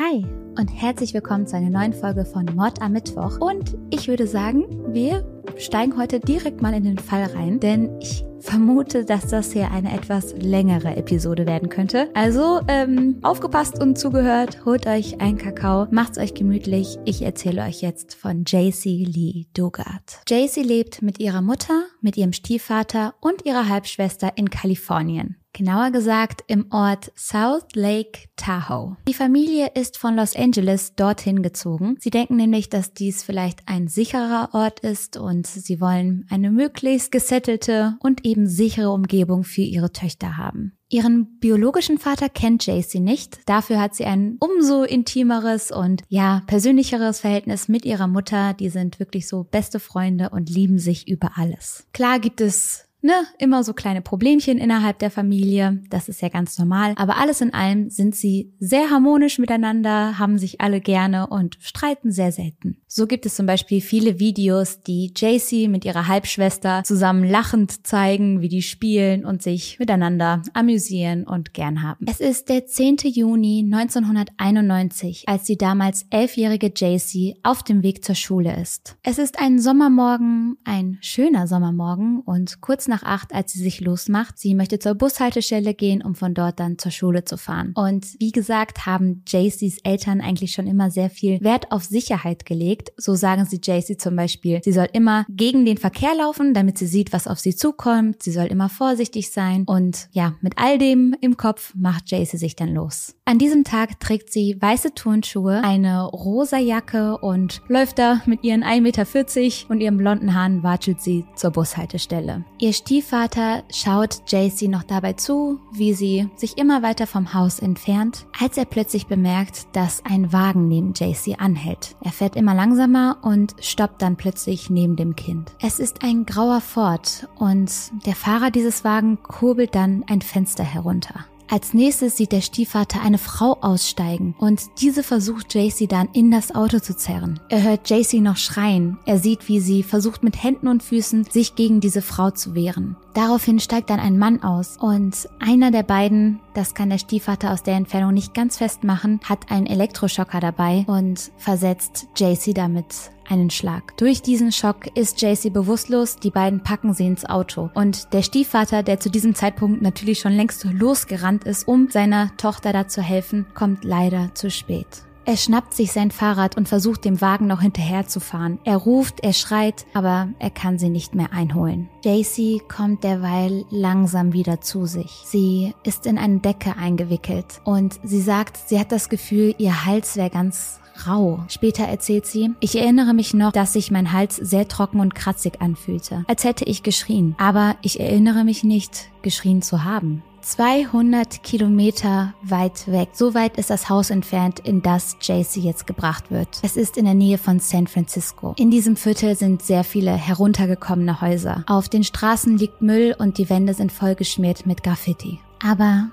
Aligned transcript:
Hi 0.00 0.24
und 0.56 0.68
herzlich 0.68 1.12
willkommen 1.12 1.48
zu 1.48 1.56
einer 1.56 1.70
neuen 1.70 1.92
Folge 1.92 2.24
von 2.24 2.44
Mord 2.54 2.80
am 2.80 2.92
Mittwoch. 2.92 3.40
Und 3.40 3.76
ich 3.90 4.06
würde 4.06 4.28
sagen, 4.28 4.94
wir 4.94 5.24
steigen 5.56 5.96
heute 5.96 6.20
direkt 6.20 6.62
mal 6.62 6.74
in 6.74 6.84
den 6.84 6.98
Fall 6.98 7.24
rein, 7.24 7.60
denn 7.60 7.98
ich 8.00 8.24
vermute, 8.40 9.04
dass 9.04 9.28
das 9.28 9.52
hier 9.52 9.70
eine 9.70 9.92
etwas 9.92 10.34
längere 10.38 10.96
Episode 10.96 11.46
werden 11.46 11.68
könnte. 11.68 12.08
Also 12.14 12.60
ähm, 12.68 13.18
aufgepasst 13.22 13.80
und 13.80 13.98
zugehört, 13.98 14.64
holt 14.64 14.86
euch 14.86 15.20
einen 15.20 15.38
Kakao, 15.38 15.86
macht's 15.90 16.18
euch 16.18 16.34
gemütlich. 16.34 16.98
Ich 17.04 17.22
erzähle 17.22 17.62
euch 17.62 17.82
jetzt 17.82 18.14
von 18.14 18.44
JC 18.46 19.04
Lee 19.06 19.46
Dugard. 19.54 20.20
JC 20.28 20.62
lebt 20.62 21.02
mit 21.02 21.20
ihrer 21.20 21.42
Mutter, 21.42 21.84
mit 22.00 22.16
ihrem 22.16 22.32
Stiefvater 22.32 23.14
und 23.20 23.44
ihrer 23.44 23.68
Halbschwester 23.68 24.32
in 24.36 24.50
Kalifornien 24.50 25.36
genauer 25.58 25.90
gesagt 25.90 26.44
im 26.46 26.66
Ort 26.70 27.10
South 27.16 27.64
Lake 27.74 28.28
Tahoe. 28.36 28.96
Die 29.08 29.14
Familie 29.14 29.72
ist 29.74 29.98
von 29.98 30.14
Los 30.14 30.36
Angeles 30.36 30.94
dorthin 30.94 31.42
gezogen. 31.42 31.96
Sie 31.98 32.10
denken 32.10 32.36
nämlich, 32.36 32.68
dass 32.68 32.94
dies 32.94 33.24
vielleicht 33.24 33.60
ein 33.66 33.88
sicherer 33.88 34.50
Ort 34.52 34.80
ist 34.80 35.16
und 35.16 35.37
sie 35.46 35.80
wollen 35.80 36.26
eine 36.30 36.50
möglichst 36.50 37.12
gesettelte 37.12 37.96
und 38.00 38.24
eben 38.24 38.46
sichere 38.46 38.90
Umgebung 38.90 39.44
für 39.44 39.62
ihre 39.62 39.92
Töchter 39.92 40.36
haben. 40.36 40.72
Ihren 40.90 41.38
biologischen 41.38 41.98
Vater 41.98 42.30
kennt 42.30 42.64
Jaycee 42.64 43.00
nicht. 43.00 43.40
Dafür 43.46 43.78
hat 43.78 43.94
sie 43.94 44.06
ein 44.06 44.38
umso 44.40 44.84
intimeres 44.84 45.70
und 45.70 46.02
ja, 46.08 46.42
persönlicheres 46.46 47.20
Verhältnis 47.20 47.68
mit 47.68 47.84
ihrer 47.84 48.06
Mutter. 48.06 48.54
Die 48.54 48.70
sind 48.70 48.98
wirklich 48.98 49.28
so 49.28 49.44
beste 49.44 49.80
Freunde 49.80 50.30
und 50.30 50.48
lieben 50.48 50.78
sich 50.78 51.06
über 51.06 51.32
alles. 51.36 51.86
Klar 51.92 52.20
gibt 52.20 52.40
es 52.40 52.87
ne, 53.02 53.12
immer 53.38 53.64
so 53.64 53.72
kleine 53.72 54.02
Problemchen 54.02 54.58
innerhalb 54.58 54.98
der 54.98 55.10
Familie. 55.10 55.80
Das 55.90 56.08
ist 56.08 56.20
ja 56.22 56.28
ganz 56.28 56.58
normal. 56.58 56.94
Aber 56.96 57.16
alles 57.18 57.40
in 57.40 57.54
allem 57.54 57.90
sind 57.90 58.14
sie 58.14 58.52
sehr 58.58 58.90
harmonisch 58.90 59.38
miteinander, 59.38 60.18
haben 60.18 60.38
sich 60.38 60.60
alle 60.60 60.80
gerne 60.80 61.26
und 61.28 61.58
streiten 61.60 62.10
sehr 62.10 62.32
selten. 62.32 62.78
So 62.86 63.06
gibt 63.06 63.26
es 63.26 63.36
zum 63.36 63.46
Beispiel 63.46 63.80
viele 63.80 64.18
Videos, 64.18 64.80
die 64.80 65.12
JC 65.14 65.68
mit 65.68 65.84
ihrer 65.84 66.08
Halbschwester 66.08 66.82
zusammen 66.84 67.28
lachend 67.28 67.86
zeigen, 67.86 68.40
wie 68.40 68.48
die 68.48 68.62
spielen 68.62 69.24
und 69.24 69.42
sich 69.42 69.78
miteinander 69.78 70.42
amüsieren 70.54 71.24
und 71.24 71.54
gern 71.54 71.82
haben. 71.82 72.06
Es 72.08 72.20
ist 72.20 72.48
der 72.48 72.66
10. 72.66 72.96
Juni 73.04 73.62
1991, 73.64 75.28
als 75.28 75.44
die 75.44 75.58
damals 75.58 76.06
elfjährige 76.10 76.72
JC 76.74 77.36
auf 77.42 77.62
dem 77.62 77.82
Weg 77.82 78.04
zur 78.04 78.14
Schule 78.14 78.60
ist. 78.60 78.96
Es 79.02 79.18
ist 79.18 79.38
ein 79.38 79.58
Sommermorgen, 79.58 80.56
ein 80.64 80.98
schöner 81.00 81.46
Sommermorgen 81.46 82.20
und 82.20 82.60
kurz 82.60 82.87
nach 82.88 83.02
acht, 83.02 83.34
als 83.34 83.52
sie 83.52 83.62
sich 83.62 83.80
losmacht, 83.80 84.38
sie 84.38 84.54
möchte 84.54 84.78
zur 84.78 84.94
Bushaltestelle 84.94 85.74
gehen, 85.74 86.02
um 86.02 86.14
von 86.14 86.34
dort 86.34 86.58
dann 86.60 86.78
zur 86.78 86.90
Schule 86.90 87.24
zu 87.24 87.36
fahren. 87.36 87.72
Und 87.74 88.06
wie 88.18 88.32
gesagt, 88.32 88.86
haben 88.86 89.22
JCs 89.26 89.78
Eltern 89.84 90.20
eigentlich 90.20 90.52
schon 90.52 90.66
immer 90.66 90.90
sehr 90.90 91.10
viel 91.10 91.40
Wert 91.40 91.70
auf 91.70 91.84
Sicherheit 91.84 92.44
gelegt. 92.46 92.92
So 92.96 93.14
sagen 93.14 93.44
sie 93.44 93.60
JC 93.62 94.00
zum 94.00 94.16
Beispiel, 94.16 94.60
sie 94.64 94.72
soll 94.72 94.88
immer 94.92 95.26
gegen 95.28 95.64
den 95.64 95.78
Verkehr 95.78 96.14
laufen, 96.16 96.54
damit 96.54 96.78
sie 96.78 96.86
sieht, 96.86 97.12
was 97.12 97.26
auf 97.26 97.38
sie 97.38 97.54
zukommt. 97.54 98.22
Sie 98.22 98.32
soll 98.32 98.46
immer 98.46 98.68
vorsichtig 98.68 99.30
sein. 99.30 99.64
Und 99.66 100.08
ja, 100.12 100.34
mit 100.40 100.54
all 100.56 100.78
dem 100.78 101.14
im 101.20 101.36
Kopf 101.36 101.74
macht 101.74 102.10
JC 102.10 102.38
sich 102.38 102.56
dann 102.56 102.74
los. 102.74 103.14
An 103.24 103.38
diesem 103.38 103.64
Tag 103.64 104.00
trägt 104.00 104.32
sie 104.32 104.56
weiße 104.58 104.94
Turnschuhe, 104.94 105.62
eine 105.62 106.04
rosa 106.04 106.58
Jacke 106.58 107.18
und 107.18 107.60
läuft 107.68 107.98
da 107.98 108.22
mit 108.26 108.42
ihren 108.42 108.64
1,40 108.64 108.80
Meter 108.80 109.70
und 109.70 109.80
ihren 109.80 109.96
blonden 109.98 110.34
Haaren 110.34 110.62
watschelt 110.62 111.00
sie 111.00 111.26
zur 111.36 111.50
Bushaltestelle. 111.50 112.44
Ihr 112.58 112.72
Stiefvater 112.78 113.64
schaut 113.72 114.22
JC 114.28 114.68
noch 114.68 114.84
dabei 114.84 115.14
zu, 115.14 115.58
wie 115.72 115.94
sie 115.94 116.28
sich 116.36 116.58
immer 116.58 116.82
weiter 116.82 117.08
vom 117.08 117.34
Haus 117.34 117.58
entfernt, 117.58 118.26
als 118.40 118.56
er 118.56 118.66
plötzlich 118.66 119.06
bemerkt, 119.08 119.66
dass 119.72 120.04
ein 120.04 120.32
Wagen 120.32 120.68
neben 120.68 120.92
JC 120.94 121.36
anhält. 121.38 121.96
Er 122.02 122.12
fährt 122.12 122.36
immer 122.36 122.54
lang 122.54 122.68
langsamer 122.68 123.16
und 123.22 123.54
stoppt 123.60 124.02
dann 124.02 124.16
plötzlich 124.16 124.68
neben 124.68 124.96
dem 124.96 125.16
Kind. 125.16 125.52
Es 125.60 125.78
ist 125.78 126.04
ein 126.04 126.26
grauer 126.26 126.60
Ford 126.60 127.26
und 127.38 127.72
der 128.04 128.14
Fahrer 128.14 128.50
dieses 128.50 128.84
Wagen 128.84 129.22
kurbelt 129.22 129.74
dann 129.74 130.04
ein 130.06 130.20
Fenster 130.20 130.64
herunter. 130.64 131.24
Als 131.50 131.72
nächstes 131.72 132.18
sieht 132.18 132.32
der 132.32 132.42
Stiefvater 132.42 133.00
eine 133.00 133.16
Frau 133.16 133.56
aussteigen 133.62 134.34
und 134.38 134.60
diese 134.80 135.02
versucht 135.02 135.54
JC 135.54 135.88
dann 135.88 136.10
in 136.12 136.30
das 136.30 136.54
Auto 136.54 136.78
zu 136.78 136.94
zerren. 136.94 137.40
Er 137.48 137.62
hört 137.62 137.88
JC 137.88 138.20
noch 138.20 138.36
schreien. 138.36 138.98
Er 139.06 139.18
sieht, 139.18 139.48
wie 139.48 139.60
sie 139.60 139.82
versucht 139.82 140.22
mit 140.22 140.42
Händen 140.42 140.68
und 140.68 140.82
Füßen 140.82 141.24
sich 141.24 141.54
gegen 141.54 141.80
diese 141.80 142.02
Frau 142.02 142.30
zu 142.30 142.54
wehren. 142.54 142.96
Daraufhin 143.14 143.60
steigt 143.60 143.88
dann 143.88 143.98
ein 143.98 144.18
Mann 144.18 144.42
aus 144.42 144.76
und 144.76 145.28
einer 145.40 145.70
der 145.70 145.82
beiden, 145.82 146.38
das 146.52 146.74
kann 146.74 146.90
der 146.90 146.98
Stiefvater 146.98 147.52
aus 147.52 147.62
der 147.62 147.74
Entfernung 147.74 148.12
nicht 148.12 148.34
ganz 148.34 148.58
festmachen, 148.58 149.20
hat 149.24 149.50
einen 149.50 149.66
Elektroschocker 149.66 150.40
dabei 150.40 150.84
und 150.86 151.32
versetzt 151.38 152.08
JC 152.16 152.54
damit 152.54 153.10
einen 153.28 153.50
Schlag. 153.50 153.96
Durch 153.96 154.22
diesen 154.22 154.52
Schock 154.52 154.96
ist 154.96 155.20
JC 155.20 155.52
bewusstlos, 155.52 156.16
die 156.16 156.30
beiden 156.30 156.62
packen 156.62 156.94
sie 156.94 157.06
ins 157.06 157.24
Auto. 157.24 157.70
Und 157.74 158.12
der 158.12 158.22
Stiefvater, 158.22 158.82
der 158.82 159.00
zu 159.00 159.10
diesem 159.10 159.34
Zeitpunkt 159.34 159.82
natürlich 159.82 160.20
schon 160.20 160.32
längst 160.32 160.64
losgerannt 160.64 161.44
ist, 161.44 161.66
um 161.66 161.90
seiner 161.90 162.36
Tochter 162.36 162.72
da 162.72 162.88
zu 162.88 163.02
helfen, 163.02 163.46
kommt 163.54 163.84
leider 163.84 164.34
zu 164.34 164.50
spät. 164.50 165.04
Er 165.28 165.36
schnappt 165.36 165.74
sich 165.74 165.92
sein 165.92 166.10
Fahrrad 166.10 166.56
und 166.56 166.70
versucht 166.70 167.04
dem 167.04 167.20
Wagen 167.20 167.46
noch 167.48 167.60
hinterherzufahren. 167.60 168.58
Er 168.64 168.78
ruft, 168.78 169.20
er 169.20 169.34
schreit, 169.34 169.84
aber 169.92 170.28
er 170.38 170.48
kann 170.48 170.78
sie 170.78 170.88
nicht 170.88 171.14
mehr 171.14 171.34
einholen. 171.34 171.90
JC 172.02 172.66
kommt 172.66 173.04
derweil 173.04 173.66
langsam 173.68 174.32
wieder 174.32 174.62
zu 174.62 174.86
sich. 174.86 175.20
Sie 175.26 175.74
ist 175.84 176.06
in 176.06 176.16
eine 176.16 176.38
Decke 176.38 176.78
eingewickelt 176.78 177.60
und 177.64 178.00
sie 178.02 178.22
sagt, 178.22 178.56
sie 178.56 178.80
hat 178.80 178.90
das 178.90 179.10
Gefühl, 179.10 179.54
ihr 179.58 179.84
Hals 179.84 180.16
wäre 180.16 180.30
ganz 180.30 180.80
rau. 181.06 181.44
Später 181.48 181.84
erzählt 181.84 182.26
sie, 182.26 182.50
ich 182.60 182.76
erinnere 182.76 183.14
mich 183.14 183.34
noch, 183.34 183.52
dass 183.52 183.74
sich 183.74 183.90
mein 183.90 184.12
Hals 184.12 184.36
sehr 184.36 184.68
trocken 184.68 185.00
und 185.00 185.14
kratzig 185.14 185.60
anfühlte, 185.60 186.24
als 186.28 186.44
hätte 186.44 186.64
ich 186.64 186.82
geschrien. 186.82 187.34
Aber 187.38 187.76
ich 187.82 188.00
erinnere 188.00 188.44
mich 188.44 188.64
nicht, 188.64 189.10
geschrien 189.22 189.62
zu 189.62 189.84
haben. 189.84 190.22
200 190.48 191.42
Kilometer 191.42 192.32
weit 192.42 192.90
weg. 192.90 193.10
So 193.12 193.34
weit 193.34 193.58
ist 193.58 193.68
das 193.68 193.90
Haus 193.90 194.08
entfernt, 194.08 194.60
in 194.60 194.80
das 194.80 195.16
JC 195.20 195.56
jetzt 195.56 195.86
gebracht 195.86 196.30
wird. 196.30 196.48
Es 196.62 196.76
ist 196.76 196.96
in 196.96 197.04
der 197.04 197.14
Nähe 197.14 197.36
von 197.36 197.60
San 197.60 197.86
Francisco. 197.86 198.54
In 198.56 198.70
diesem 198.70 198.96
Viertel 198.96 199.36
sind 199.36 199.62
sehr 199.62 199.84
viele 199.84 200.12
heruntergekommene 200.12 201.20
Häuser. 201.20 201.64
Auf 201.66 201.88
den 201.90 202.02
Straßen 202.02 202.56
liegt 202.56 202.80
Müll 202.80 203.14
und 203.18 203.36
die 203.36 203.50
Wände 203.50 203.74
sind 203.74 203.92
vollgeschmiert 203.92 204.64
mit 204.64 204.82
Graffiti. 204.82 205.38
Aber 205.62 206.08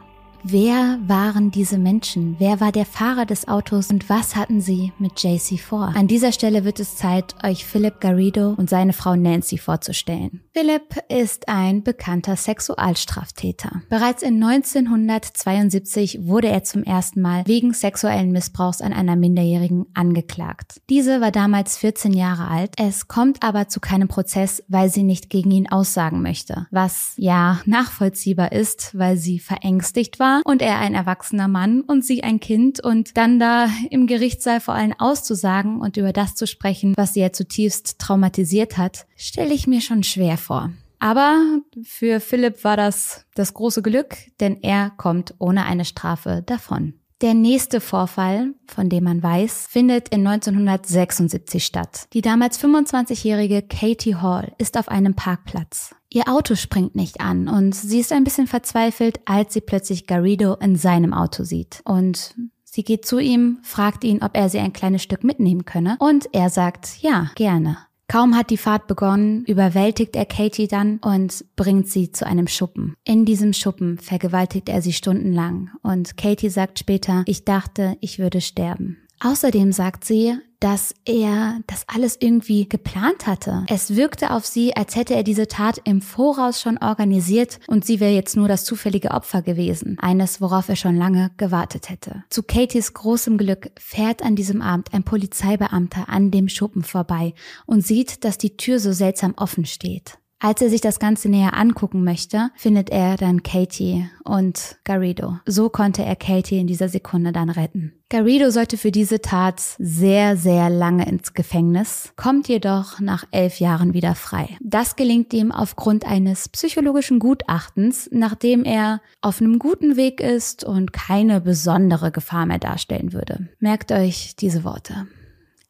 Wer 0.47 0.99
waren 1.07 1.49
diese 1.49 1.79
Menschen? 1.79 2.35
Wer 2.37 2.59
war 2.59 2.71
der 2.71 2.85
Fahrer 2.85 3.25
des 3.25 3.47
Autos 3.47 3.89
und 3.89 4.09
was 4.09 4.35
hatten 4.35 4.61
sie 4.61 4.93
mit 4.99 5.19
JC 5.23 5.59
vor? 5.59 5.91
An 5.95 6.07
dieser 6.07 6.31
Stelle 6.31 6.63
wird 6.63 6.79
es 6.79 6.97
Zeit, 6.97 7.33
euch 7.43 7.65
Philip 7.65 7.99
Garrido 7.99 8.53
und 8.55 8.69
seine 8.69 8.93
Frau 8.93 9.15
Nancy 9.15 9.57
vorzustellen. 9.57 10.41
Philip 10.53 11.01
ist 11.09 11.49
ein 11.49 11.81
bekannter 11.81 12.35
Sexualstraftäter. 12.35 13.81
Bereits 13.89 14.21
in 14.21 14.35
1972 14.35 16.27
wurde 16.27 16.49
er 16.49 16.63
zum 16.63 16.83
ersten 16.83 17.21
Mal 17.21 17.41
wegen 17.47 17.73
sexuellen 17.73 18.31
Missbrauchs 18.31 18.81
an 18.81 18.93
einer 18.93 19.15
Minderjährigen 19.15 19.87
angeklagt. 19.95 20.79
Diese 20.91 21.21
war 21.21 21.31
damals 21.31 21.75
14 21.77 22.13
Jahre 22.13 22.49
alt. 22.49 22.75
Es 22.77 23.07
kommt 23.07 23.41
aber 23.41 23.67
zu 23.67 23.79
keinem 23.79 24.09
Prozess, 24.09 24.63
weil 24.67 24.89
sie 24.89 25.03
nicht 25.03 25.31
gegen 25.31 25.49
ihn 25.49 25.71
aussagen 25.71 26.21
möchte. 26.21 26.67
Was 26.69 27.13
ja 27.17 27.61
nachvollziehbar 27.65 28.51
ist, 28.51 28.95
weil 28.95 29.17
sie 29.17 29.39
verängstigt 29.39 30.19
war 30.19 30.34
und 30.43 30.61
er 30.61 30.79
ein 30.79 30.93
erwachsener 30.93 31.47
Mann 31.47 31.81
und 31.81 32.03
sie 32.03 32.23
ein 32.23 32.39
Kind 32.39 32.83
und 32.83 33.17
dann 33.17 33.39
da 33.39 33.69
im 33.89 34.07
Gerichtssaal 34.07 34.59
vor 34.59 34.73
allem 34.73 34.93
auszusagen 34.97 35.79
und 35.79 35.97
über 35.97 36.13
das 36.13 36.35
zu 36.35 36.47
sprechen, 36.47 36.93
was 36.97 37.13
sie 37.13 37.21
ja 37.21 37.31
zutiefst 37.31 37.99
traumatisiert 37.99 38.77
hat, 38.77 39.05
stelle 39.15 39.53
ich 39.53 39.67
mir 39.67 39.81
schon 39.81 40.03
schwer 40.03 40.37
vor. 40.37 40.71
Aber 40.99 41.59
für 41.83 42.19
Philipp 42.19 42.63
war 42.63 42.77
das 42.77 43.25
das 43.35 43.53
große 43.53 43.81
Glück, 43.81 44.15
denn 44.39 44.61
er 44.63 44.91
kommt 44.91 45.35
ohne 45.39 45.65
eine 45.65 45.85
Strafe 45.85 46.43
davon. 46.45 46.93
Der 47.25 47.33
nächste 47.33 47.81
Vorfall, 47.81 48.53
von 48.67 48.87
dem 48.87 49.05
man 49.05 49.23
weiß, 49.23 49.65
findet 49.67 50.09
in 50.09 50.27
1976 50.27 51.65
statt. 51.65 52.05
Die 52.13 52.21
damals 52.21 52.59
25-jährige 52.63 53.63
Katie 53.63 54.13
Hall 54.13 54.53
ist 54.59 54.77
auf 54.77 54.89
einem 54.89 55.15
Parkplatz. 55.15 55.95
Ihr 56.11 56.27
Auto 56.27 56.53
springt 56.53 56.93
nicht 56.93 57.21
an 57.21 57.47
und 57.47 57.73
sie 57.73 57.99
ist 57.99 58.11
ein 58.11 58.25
bisschen 58.25 58.45
verzweifelt, 58.45 59.21
als 59.25 59.55
sie 59.55 59.61
plötzlich 59.61 60.05
Garrido 60.05 60.53
in 60.57 60.75
seinem 60.75 61.15
Auto 61.15 61.43
sieht. 61.45 61.81
Und 61.83 62.35
sie 62.63 62.83
geht 62.83 63.07
zu 63.07 63.17
ihm, 63.17 63.57
fragt 63.63 64.03
ihn, 64.03 64.21
ob 64.21 64.37
er 64.37 64.47
sie 64.49 64.59
ein 64.59 64.73
kleines 64.73 65.01
Stück 65.01 65.23
mitnehmen 65.23 65.65
könne 65.65 65.97
und 65.97 66.29
er 66.31 66.51
sagt, 66.51 67.01
ja, 67.01 67.31
gerne. 67.33 67.79
Kaum 68.07 68.35
hat 68.35 68.51
die 68.51 68.57
Fahrt 68.57 68.87
begonnen, 68.87 69.43
überwältigt 69.45 70.15
er 70.15 70.25
Katie 70.25 70.67
dann 70.67 70.99
und 70.99 71.43
bringt 71.55 71.89
sie 71.89 72.11
zu 72.11 72.25
einem 72.25 72.47
Schuppen. 72.47 72.95
In 73.03 73.25
diesem 73.25 73.53
Schuppen 73.53 73.97
vergewaltigt 73.97 74.69
er 74.69 74.81
sie 74.81 74.93
stundenlang 74.93 75.71
und 75.81 76.15
Katie 76.15 76.49
sagt 76.49 76.79
später, 76.79 77.23
ich 77.25 77.45
dachte, 77.45 77.97
ich 78.01 78.19
würde 78.19 78.41
sterben. 78.41 78.97
Außerdem 79.21 79.71
sagt 79.71 80.03
sie, 80.03 80.37
dass 80.65 80.95
er 81.05 81.59
das 81.67 81.83
alles 81.85 82.17
irgendwie 82.19 82.67
geplant 82.67 83.27
hatte. 83.27 83.67
Es 83.69 83.95
wirkte 83.95 84.31
auf 84.31 84.47
sie, 84.47 84.75
als 84.75 84.95
hätte 84.95 85.13
er 85.13 85.21
diese 85.21 85.47
Tat 85.47 85.79
im 85.83 86.01
Voraus 86.01 86.59
schon 86.59 86.79
organisiert 86.79 87.59
und 87.67 87.85
sie 87.85 87.99
wäre 87.99 88.13
jetzt 88.13 88.35
nur 88.35 88.47
das 88.47 88.65
zufällige 88.65 89.11
Opfer 89.11 89.43
gewesen. 89.43 89.95
Eines, 90.01 90.41
worauf 90.41 90.67
er 90.67 90.75
schon 90.75 90.97
lange 90.97 91.29
gewartet 91.37 91.91
hätte. 91.91 92.23
Zu 92.31 92.41
Katies 92.41 92.95
großem 92.95 93.37
Glück 93.37 93.69
fährt 93.77 94.23
an 94.23 94.35
diesem 94.35 94.63
Abend 94.63 94.91
ein 94.91 95.03
Polizeibeamter 95.03 96.09
an 96.09 96.31
dem 96.31 96.49
Schuppen 96.49 96.81
vorbei 96.81 97.35
und 97.67 97.85
sieht, 97.85 98.23
dass 98.23 98.39
die 98.39 98.57
Tür 98.57 98.79
so 98.79 98.91
seltsam 98.91 99.35
offen 99.37 99.65
steht. 99.65 100.17
Als 100.39 100.61
er 100.61 100.69
sich 100.69 100.81
das 100.81 100.99
Ganze 100.99 101.29
näher 101.29 101.55
angucken 101.55 102.03
möchte, 102.03 102.49
findet 102.55 102.89
er 102.89 103.15
dann 103.15 103.41
Katie 103.41 104.09
und 104.23 104.77
Garrido. 104.83 105.39
So 105.45 105.69
konnte 105.69 106.03
er 106.03 106.15
Katie 106.15 106.59
in 106.59 106.67
dieser 106.67 106.89
Sekunde 106.89 107.31
dann 107.31 107.49
retten. 107.49 107.93
Garrido 108.09 108.51
sollte 108.51 108.77
für 108.77 108.91
diese 108.91 109.21
Tat 109.21 109.59
sehr, 109.79 110.37
sehr 110.37 110.69
lange 110.69 111.07
ins 111.07 111.33
Gefängnis, 111.33 112.13
kommt 112.15 112.47
jedoch 112.47 112.99
nach 112.99 113.25
elf 113.31 113.59
Jahren 113.59 113.93
wieder 113.93 114.13
frei. 114.13 114.57
Das 114.61 114.95
gelingt 114.95 115.33
ihm 115.33 115.51
aufgrund 115.51 116.05
eines 116.05 116.49
psychologischen 116.49 117.19
Gutachtens, 117.19 118.09
nachdem 118.11 118.63
er 118.63 119.01
auf 119.21 119.41
einem 119.41 119.57
guten 119.57 119.95
Weg 119.95 120.21
ist 120.21 120.63
und 120.63 120.93
keine 120.93 121.41
besondere 121.41 122.11
Gefahr 122.11 122.45
mehr 122.45 122.59
darstellen 122.59 123.13
würde. 123.13 123.49
Merkt 123.59 123.91
euch 123.91 124.35
diese 124.35 124.63
Worte. 124.63 125.07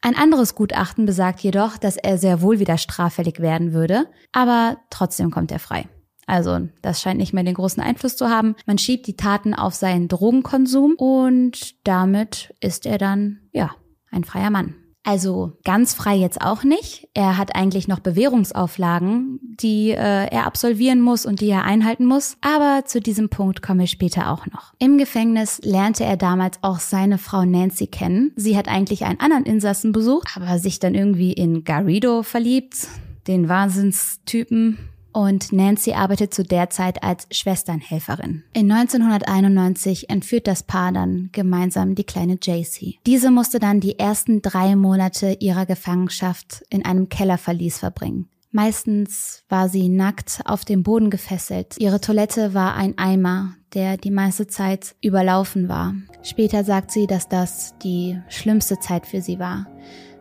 Ein 0.00 0.16
anderes 0.16 0.54
Gutachten 0.54 1.06
besagt 1.06 1.40
jedoch, 1.40 1.76
dass 1.76 1.96
er 1.96 2.18
sehr 2.18 2.40
wohl 2.40 2.58
wieder 2.58 2.78
straffällig 2.78 3.40
werden 3.40 3.72
würde, 3.72 4.06
aber 4.32 4.78
trotzdem 4.90 5.30
kommt 5.30 5.50
er 5.50 5.58
frei. 5.58 5.88
Also, 6.26 6.68
das 6.82 7.00
scheint 7.00 7.18
nicht 7.18 7.32
mehr 7.32 7.44
den 7.44 7.54
großen 7.54 7.82
Einfluss 7.82 8.16
zu 8.16 8.28
haben. 8.28 8.56
Man 8.66 8.78
schiebt 8.78 9.06
die 9.06 9.16
Taten 9.16 9.54
auf 9.54 9.74
seinen 9.74 10.08
Drogenkonsum 10.08 10.94
und 10.96 11.86
damit 11.86 12.52
ist 12.60 12.84
er 12.84 12.98
dann, 12.98 13.48
ja, 13.52 13.70
ein 14.10 14.24
freier 14.24 14.50
Mann. 14.50 14.74
Also 15.06 15.52
ganz 15.62 15.94
frei 15.94 16.16
jetzt 16.16 16.40
auch 16.40 16.64
nicht. 16.64 17.08
Er 17.14 17.38
hat 17.38 17.54
eigentlich 17.54 17.86
noch 17.86 18.00
Bewährungsauflagen, 18.00 19.38
die 19.40 19.92
äh, 19.92 19.94
er 20.26 20.46
absolvieren 20.46 21.00
muss 21.00 21.24
und 21.24 21.40
die 21.40 21.48
er 21.48 21.62
einhalten 21.62 22.06
muss. 22.06 22.36
Aber 22.40 22.82
zu 22.86 23.00
diesem 23.00 23.28
Punkt 23.28 23.62
komme 23.62 23.84
ich 23.84 23.92
später 23.92 24.32
auch 24.32 24.46
noch. 24.46 24.74
Im 24.80 24.98
Gefängnis 24.98 25.60
lernte 25.62 26.02
er 26.02 26.16
damals 26.16 26.58
auch 26.62 26.80
seine 26.80 27.18
Frau 27.18 27.44
Nancy 27.44 27.86
kennen. 27.86 28.32
Sie 28.34 28.56
hat 28.56 28.66
eigentlich 28.66 29.04
einen 29.04 29.20
anderen 29.20 29.44
Insassen 29.44 29.92
besucht, 29.92 30.32
aber 30.34 30.58
sich 30.58 30.80
dann 30.80 30.96
irgendwie 30.96 31.32
in 31.32 31.62
Garrido 31.62 32.24
verliebt, 32.24 32.88
den 33.28 33.48
Wahnsinnstypen 33.48 34.76
und 35.16 35.50
Nancy 35.50 35.94
arbeitet 35.94 36.34
zu 36.34 36.44
der 36.44 36.68
Zeit 36.68 37.02
als 37.02 37.26
Schwesternhelferin. 37.30 38.44
In 38.52 38.70
1991 38.70 40.10
entführt 40.10 40.46
das 40.46 40.62
Paar 40.62 40.92
dann 40.92 41.30
gemeinsam 41.32 41.94
die 41.94 42.04
kleine 42.04 42.34
JC. 42.34 42.98
Diese 43.06 43.30
musste 43.30 43.58
dann 43.58 43.80
die 43.80 43.98
ersten 43.98 44.42
drei 44.42 44.76
Monate 44.76 45.38
ihrer 45.40 45.64
Gefangenschaft 45.64 46.64
in 46.68 46.84
einem 46.84 47.08
Kellerverlies 47.08 47.78
verbringen. 47.78 48.28
Meistens 48.50 49.42
war 49.48 49.70
sie 49.70 49.88
nackt 49.88 50.42
auf 50.44 50.66
dem 50.66 50.82
Boden 50.82 51.08
gefesselt. 51.08 51.76
Ihre 51.78 52.02
Toilette 52.02 52.52
war 52.52 52.74
ein 52.74 52.98
Eimer, 52.98 53.54
der 53.72 53.96
die 53.96 54.10
meiste 54.10 54.48
Zeit 54.48 54.96
überlaufen 55.00 55.70
war. 55.70 55.94
Später 56.22 56.62
sagt 56.62 56.90
sie, 56.90 57.06
dass 57.06 57.26
das 57.26 57.74
die 57.82 58.20
schlimmste 58.28 58.80
Zeit 58.80 59.06
für 59.06 59.22
sie 59.22 59.38
war. 59.38 59.66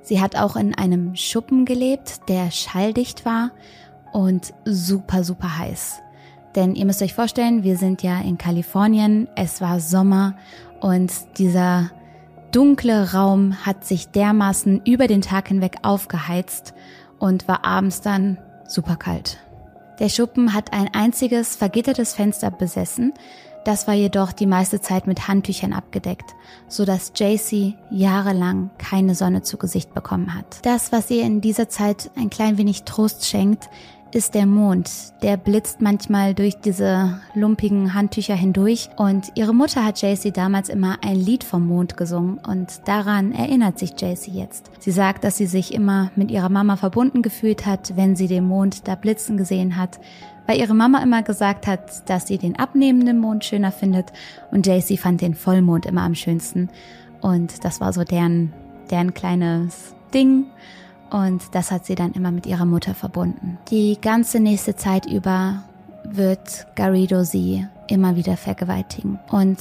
Sie 0.01 0.21
hat 0.21 0.38
auch 0.38 0.56
in 0.56 0.74
einem 0.74 1.15
Schuppen 1.15 1.65
gelebt, 1.65 2.30
der 2.30 2.51
schalldicht 2.51 3.25
war 3.25 3.51
und 4.15 4.53
super, 4.63 5.25
super 5.25 5.57
heiß. 5.57 6.01
Denn 6.56 6.73
ihr 6.73 6.85
müsst 6.85 7.01
euch 7.01 7.13
vorstellen, 7.13 7.63
wir 7.63 7.75
sind 7.75 8.01
ja 8.01 8.21
in 8.21 8.38
Kalifornien, 8.38 9.27
es 9.35 9.59
war 9.59 9.81
Sommer 9.81 10.38
und 10.79 11.12
dieser 11.38 11.91
dunkle 12.53 13.12
Raum 13.12 13.65
hat 13.65 13.83
sich 13.83 14.07
dermaßen 14.07 14.83
über 14.85 15.07
den 15.07 15.21
Tag 15.21 15.50
hinweg 15.50 15.79
aufgeheizt 15.81 16.73
und 17.19 17.50
war 17.50 17.65
abends 17.65 18.00
dann 18.00 18.38
super 18.65 18.95
kalt. 18.95 19.38
Der 20.00 20.07
Schuppen 20.07 20.53
hat 20.53 20.71
ein 20.71 20.88
einziges 20.94 21.57
vergittertes 21.57 22.13
Fenster 22.13 22.51
besessen, 22.51 23.12
das 23.65 23.88
war 23.88 23.95
jedoch 23.95 24.31
die 24.31 24.45
meiste 24.45 24.79
Zeit 24.79 25.07
mit 25.07 25.27
Handtüchern 25.27 25.73
abgedeckt, 25.73 26.35
so 26.67 26.85
dass 26.85 27.12
JC 27.15 27.73
jahrelang 27.89 28.69
keine 28.77 29.15
Sonne 29.15 29.41
zu 29.41 29.57
Gesicht 29.57 29.94
bekommen 29.94 30.35
hat. 30.35 30.59
Das, 30.62 30.91
was 30.91 31.09
ihr 31.09 31.23
in 31.23 31.41
dieser 31.41 31.67
Zeit 31.67 32.12
ein 32.15 32.29
klein 32.29 32.59
wenig 32.59 32.83
Trost 32.83 33.25
schenkt, 33.25 33.67
ist 34.15 34.33
der 34.33 34.45
Mond. 34.45 34.89
Der 35.23 35.35
blitzt 35.35 35.81
manchmal 35.81 36.33
durch 36.33 36.56
diese 36.56 37.19
lumpigen 37.33 37.94
Handtücher 37.94 38.33
hindurch 38.33 38.89
und 38.95 39.33
ihre 39.35 39.53
Mutter 39.53 39.83
hat 39.83 40.01
JC 40.01 40.33
damals 40.33 40.69
immer 40.69 41.00
ein 41.03 41.17
Lied 41.17 41.44
vom 41.44 41.67
Mond 41.67 41.97
gesungen 41.97 42.38
und 42.38 42.88
daran 42.88 43.33
erinnert 43.33 43.77
sich 43.77 43.91
JC 44.00 44.27
jetzt. 44.27 44.71
Sie 44.79 44.91
sagt, 44.91 45.25
dass 45.25 45.35
sie 45.35 45.47
sich 45.47 45.73
immer 45.73 46.12
mit 46.15 46.31
ihrer 46.31 46.47
Mama 46.47 46.77
verbunden 46.77 47.23
gefühlt 47.23 47.65
hat, 47.65 47.97
wenn 47.97 48.15
sie 48.15 48.27
den 48.27 48.45
Mond 48.45 48.88
da 48.88 48.95
blitzen 48.95 49.35
gesehen 49.35 49.75
hat, 49.75 50.00
weil 50.47 50.59
ihre 50.59 50.75
Mama 50.75 51.03
immer 51.03 51.21
gesagt 51.21 51.67
hat, 51.67 52.09
dass 52.09 52.25
sie 52.25 52.38
den 52.38 52.57
abnehmenden 52.57 53.19
Mond 53.19 53.44
schöner 53.44 53.73
findet 53.73 54.13
und 54.50 54.65
JC 54.65 54.97
fand 54.97 55.19
den 55.19 55.35
Vollmond 55.35 55.85
immer 55.85 56.03
am 56.03 56.15
schönsten 56.15 56.69
und 57.19 57.65
das 57.65 57.81
war 57.81 57.91
so 57.91 58.06
deren, 58.06 58.53
deren 58.89 59.13
kleines 59.13 59.94
Ding. 60.13 60.45
Und 61.15 61.56
das 61.56 61.71
hat 61.71 61.85
sie 61.85 61.95
dann 61.95 62.12
immer 62.12 62.29
mit 62.29 62.45
ihrer 62.45 62.65
Mutter 62.65 62.94
verbunden. 62.94 63.57
Die 63.69 63.97
ganze 64.01 64.41
nächste 64.41 64.75
Zeit 64.75 65.06
über 65.06 65.63
wird 66.03 66.67
Garrido 66.75 67.23
sie 67.23 67.65
immer 67.88 68.17
wieder 68.17 68.35
vergewaltigen. 68.35 69.17
Und 69.31 69.57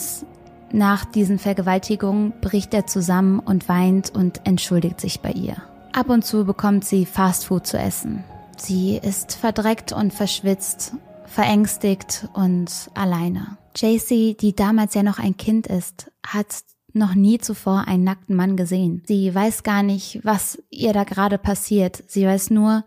nach 0.72 1.04
diesen 1.04 1.38
Vergewaltigungen 1.38 2.32
bricht 2.40 2.74
er 2.74 2.88
zusammen 2.88 3.38
und 3.38 3.68
weint 3.68 4.10
und 4.10 4.40
entschuldigt 4.44 5.00
sich 5.00 5.20
bei 5.20 5.30
ihr. 5.30 5.54
Ab 5.92 6.08
und 6.08 6.24
zu 6.24 6.44
bekommt 6.44 6.84
sie 6.84 7.06
Fastfood 7.06 7.68
zu 7.68 7.78
essen. 7.78 8.24
Sie 8.56 8.96
ist 8.96 9.36
verdreckt 9.36 9.92
und 9.92 10.12
verschwitzt, 10.12 10.94
verängstigt 11.24 12.28
und 12.32 12.90
alleine. 12.94 13.58
JC, 13.76 14.36
die 14.36 14.56
damals 14.56 14.94
ja 14.94 15.04
noch 15.04 15.20
ein 15.20 15.36
Kind 15.36 15.68
ist, 15.68 16.10
hat 16.26 16.64
noch 16.94 17.14
nie 17.14 17.38
zuvor 17.38 17.86
einen 17.86 18.04
nackten 18.04 18.36
Mann 18.36 18.56
gesehen. 18.56 19.02
Sie 19.06 19.34
weiß 19.34 19.62
gar 19.62 19.82
nicht, 19.82 20.20
was 20.22 20.62
ihr 20.70 20.92
da 20.92 21.04
gerade 21.04 21.38
passiert. 21.38 22.02
Sie 22.06 22.24
weiß 22.24 22.50
nur, 22.50 22.84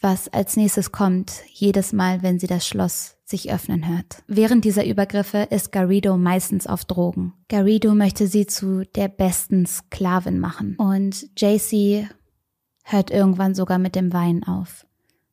was 0.00 0.28
als 0.28 0.56
nächstes 0.56 0.92
kommt, 0.92 1.32
jedes 1.52 1.92
Mal, 1.92 2.22
wenn 2.22 2.38
sie 2.38 2.46
das 2.46 2.66
Schloss 2.66 3.16
sich 3.24 3.52
öffnen 3.52 3.88
hört. 3.88 4.22
Während 4.28 4.64
dieser 4.64 4.86
Übergriffe 4.86 5.48
ist 5.50 5.72
Garrido 5.72 6.16
meistens 6.16 6.66
auf 6.66 6.84
Drogen. 6.84 7.32
Garrido 7.48 7.94
möchte 7.94 8.28
sie 8.28 8.46
zu 8.46 8.84
der 8.94 9.08
besten 9.08 9.66
Sklavin 9.66 10.38
machen. 10.38 10.76
Und 10.76 11.26
JC 11.36 12.08
hört 12.84 13.10
irgendwann 13.10 13.54
sogar 13.54 13.78
mit 13.78 13.96
dem 13.96 14.12
Weinen 14.12 14.44
auf. 14.44 14.86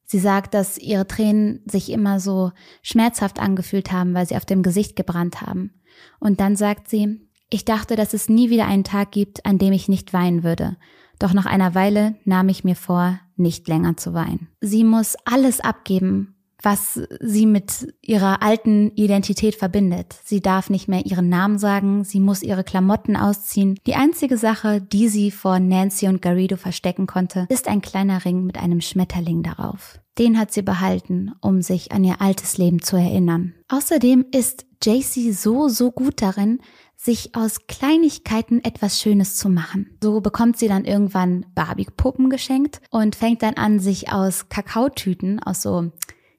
Sie 0.05 0.19
sagt, 0.19 0.53
dass 0.53 0.77
ihre 0.77 1.07
Tränen 1.07 1.61
sich 1.65 1.91
immer 1.91 2.19
so 2.19 2.51
schmerzhaft 2.81 3.39
angefühlt 3.39 3.91
haben, 3.91 4.13
weil 4.13 4.27
sie 4.27 4.35
auf 4.35 4.45
dem 4.45 4.63
Gesicht 4.63 4.95
gebrannt 4.95 5.41
haben. 5.41 5.73
Und 6.19 6.39
dann 6.39 6.55
sagt 6.55 6.89
sie, 6.89 7.22
ich 7.53 7.65
dachte, 7.65 7.95
dass 7.95 8.13
es 8.13 8.29
nie 8.29 8.49
wieder 8.49 8.65
einen 8.65 8.83
Tag 8.83 9.11
gibt, 9.11 9.45
an 9.45 9.57
dem 9.57 9.73
ich 9.73 9.87
nicht 9.87 10.11
weinen 10.11 10.43
würde. 10.43 10.75
Doch 11.19 11.33
nach 11.33 11.45
einer 11.45 11.75
Weile 11.75 12.15
nahm 12.25 12.49
ich 12.49 12.63
mir 12.63 12.75
vor, 12.75 13.19
nicht 13.35 13.67
länger 13.67 13.95
zu 13.95 14.13
weinen. 14.13 14.47
Sie 14.59 14.83
muss 14.83 15.15
alles 15.25 15.59
abgeben, 15.59 16.35
was 16.63 16.99
sie 17.19 17.45
mit 17.45 17.93
ihrer 18.01 18.41
alten 18.41 18.91
Identität 18.95 19.55
verbindet. 19.55 20.15
Sie 20.23 20.41
darf 20.41 20.69
nicht 20.69 20.87
mehr 20.87 21.05
ihren 21.05 21.29
Namen 21.29 21.59
sagen, 21.59 22.03
sie 22.03 22.19
muss 22.19 22.41
ihre 22.41 22.63
Klamotten 22.63 23.15
ausziehen. 23.15 23.77
Die 23.85 23.95
einzige 23.95 24.37
Sache, 24.37 24.81
die 24.81 25.09
sie 25.09 25.29
vor 25.29 25.59
Nancy 25.59 26.07
und 26.07 26.21
Garrido 26.21 26.55
verstecken 26.55 27.05
konnte, 27.05 27.45
ist 27.49 27.67
ein 27.67 27.81
kleiner 27.81 28.25
Ring 28.25 28.45
mit 28.45 28.57
einem 28.57 28.81
Schmetterling 28.81 29.43
darauf. 29.43 29.99
Den 30.17 30.39
hat 30.39 30.53
sie 30.53 30.61
behalten, 30.61 31.33
um 31.41 31.61
sich 31.61 31.91
an 31.91 32.03
ihr 32.03 32.21
altes 32.21 32.57
Leben 32.57 32.81
zu 32.81 32.95
erinnern. 32.95 33.53
Außerdem 33.67 34.25
ist 34.31 34.65
JC 34.83 35.33
so, 35.33 35.69
so 35.69 35.91
gut 35.91 36.21
darin, 36.21 36.59
sich 37.03 37.35
aus 37.35 37.67
Kleinigkeiten 37.67 38.63
etwas 38.63 39.01
Schönes 39.01 39.35
zu 39.35 39.49
machen. 39.49 39.97
So 40.01 40.21
bekommt 40.21 40.57
sie 40.57 40.69
dann 40.69 40.85
irgendwann 40.85 41.45
Barbie-Puppen 41.53 42.29
geschenkt 42.29 42.79
und 42.91 43.17
fängt 43.17 43.43
dann 43.43 43.55
an, 43.55 43.79
sich 43.79 44.13
aus 44.13 44.47
Kakaotüten, 44.47 45.43
aus 45.43 45.61
so, 45.61 45.91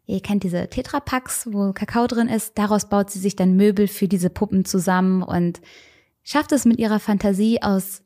ihr 0.07 0.23
kennt 0.23 0.43
diese 0.43 0.69
Tetrapacks, 0.71 1.49
wo 1.53 1.75
Kakao 1.75 2.07
drin 2.07 2.29
ist, 2.29 2.57
daraus 2.57 2.89
baut 2.89 3.11
sie 3.11 3.19
sich 3.19 3.37
dann 3.37 3.57
Möbel 3.57 3.89
für 3.89 4.09
diese 4.09 4.31
Puppen 4.31 4.65
zusammen 4.65 5.23
und 5.23 5.61
schafft 6.23 6.51
es 6.53 6.65
mit 6.65 6.79
ihrer 6.79 6.99
Fantasie 6.99 7.61
aus 7.61 8.01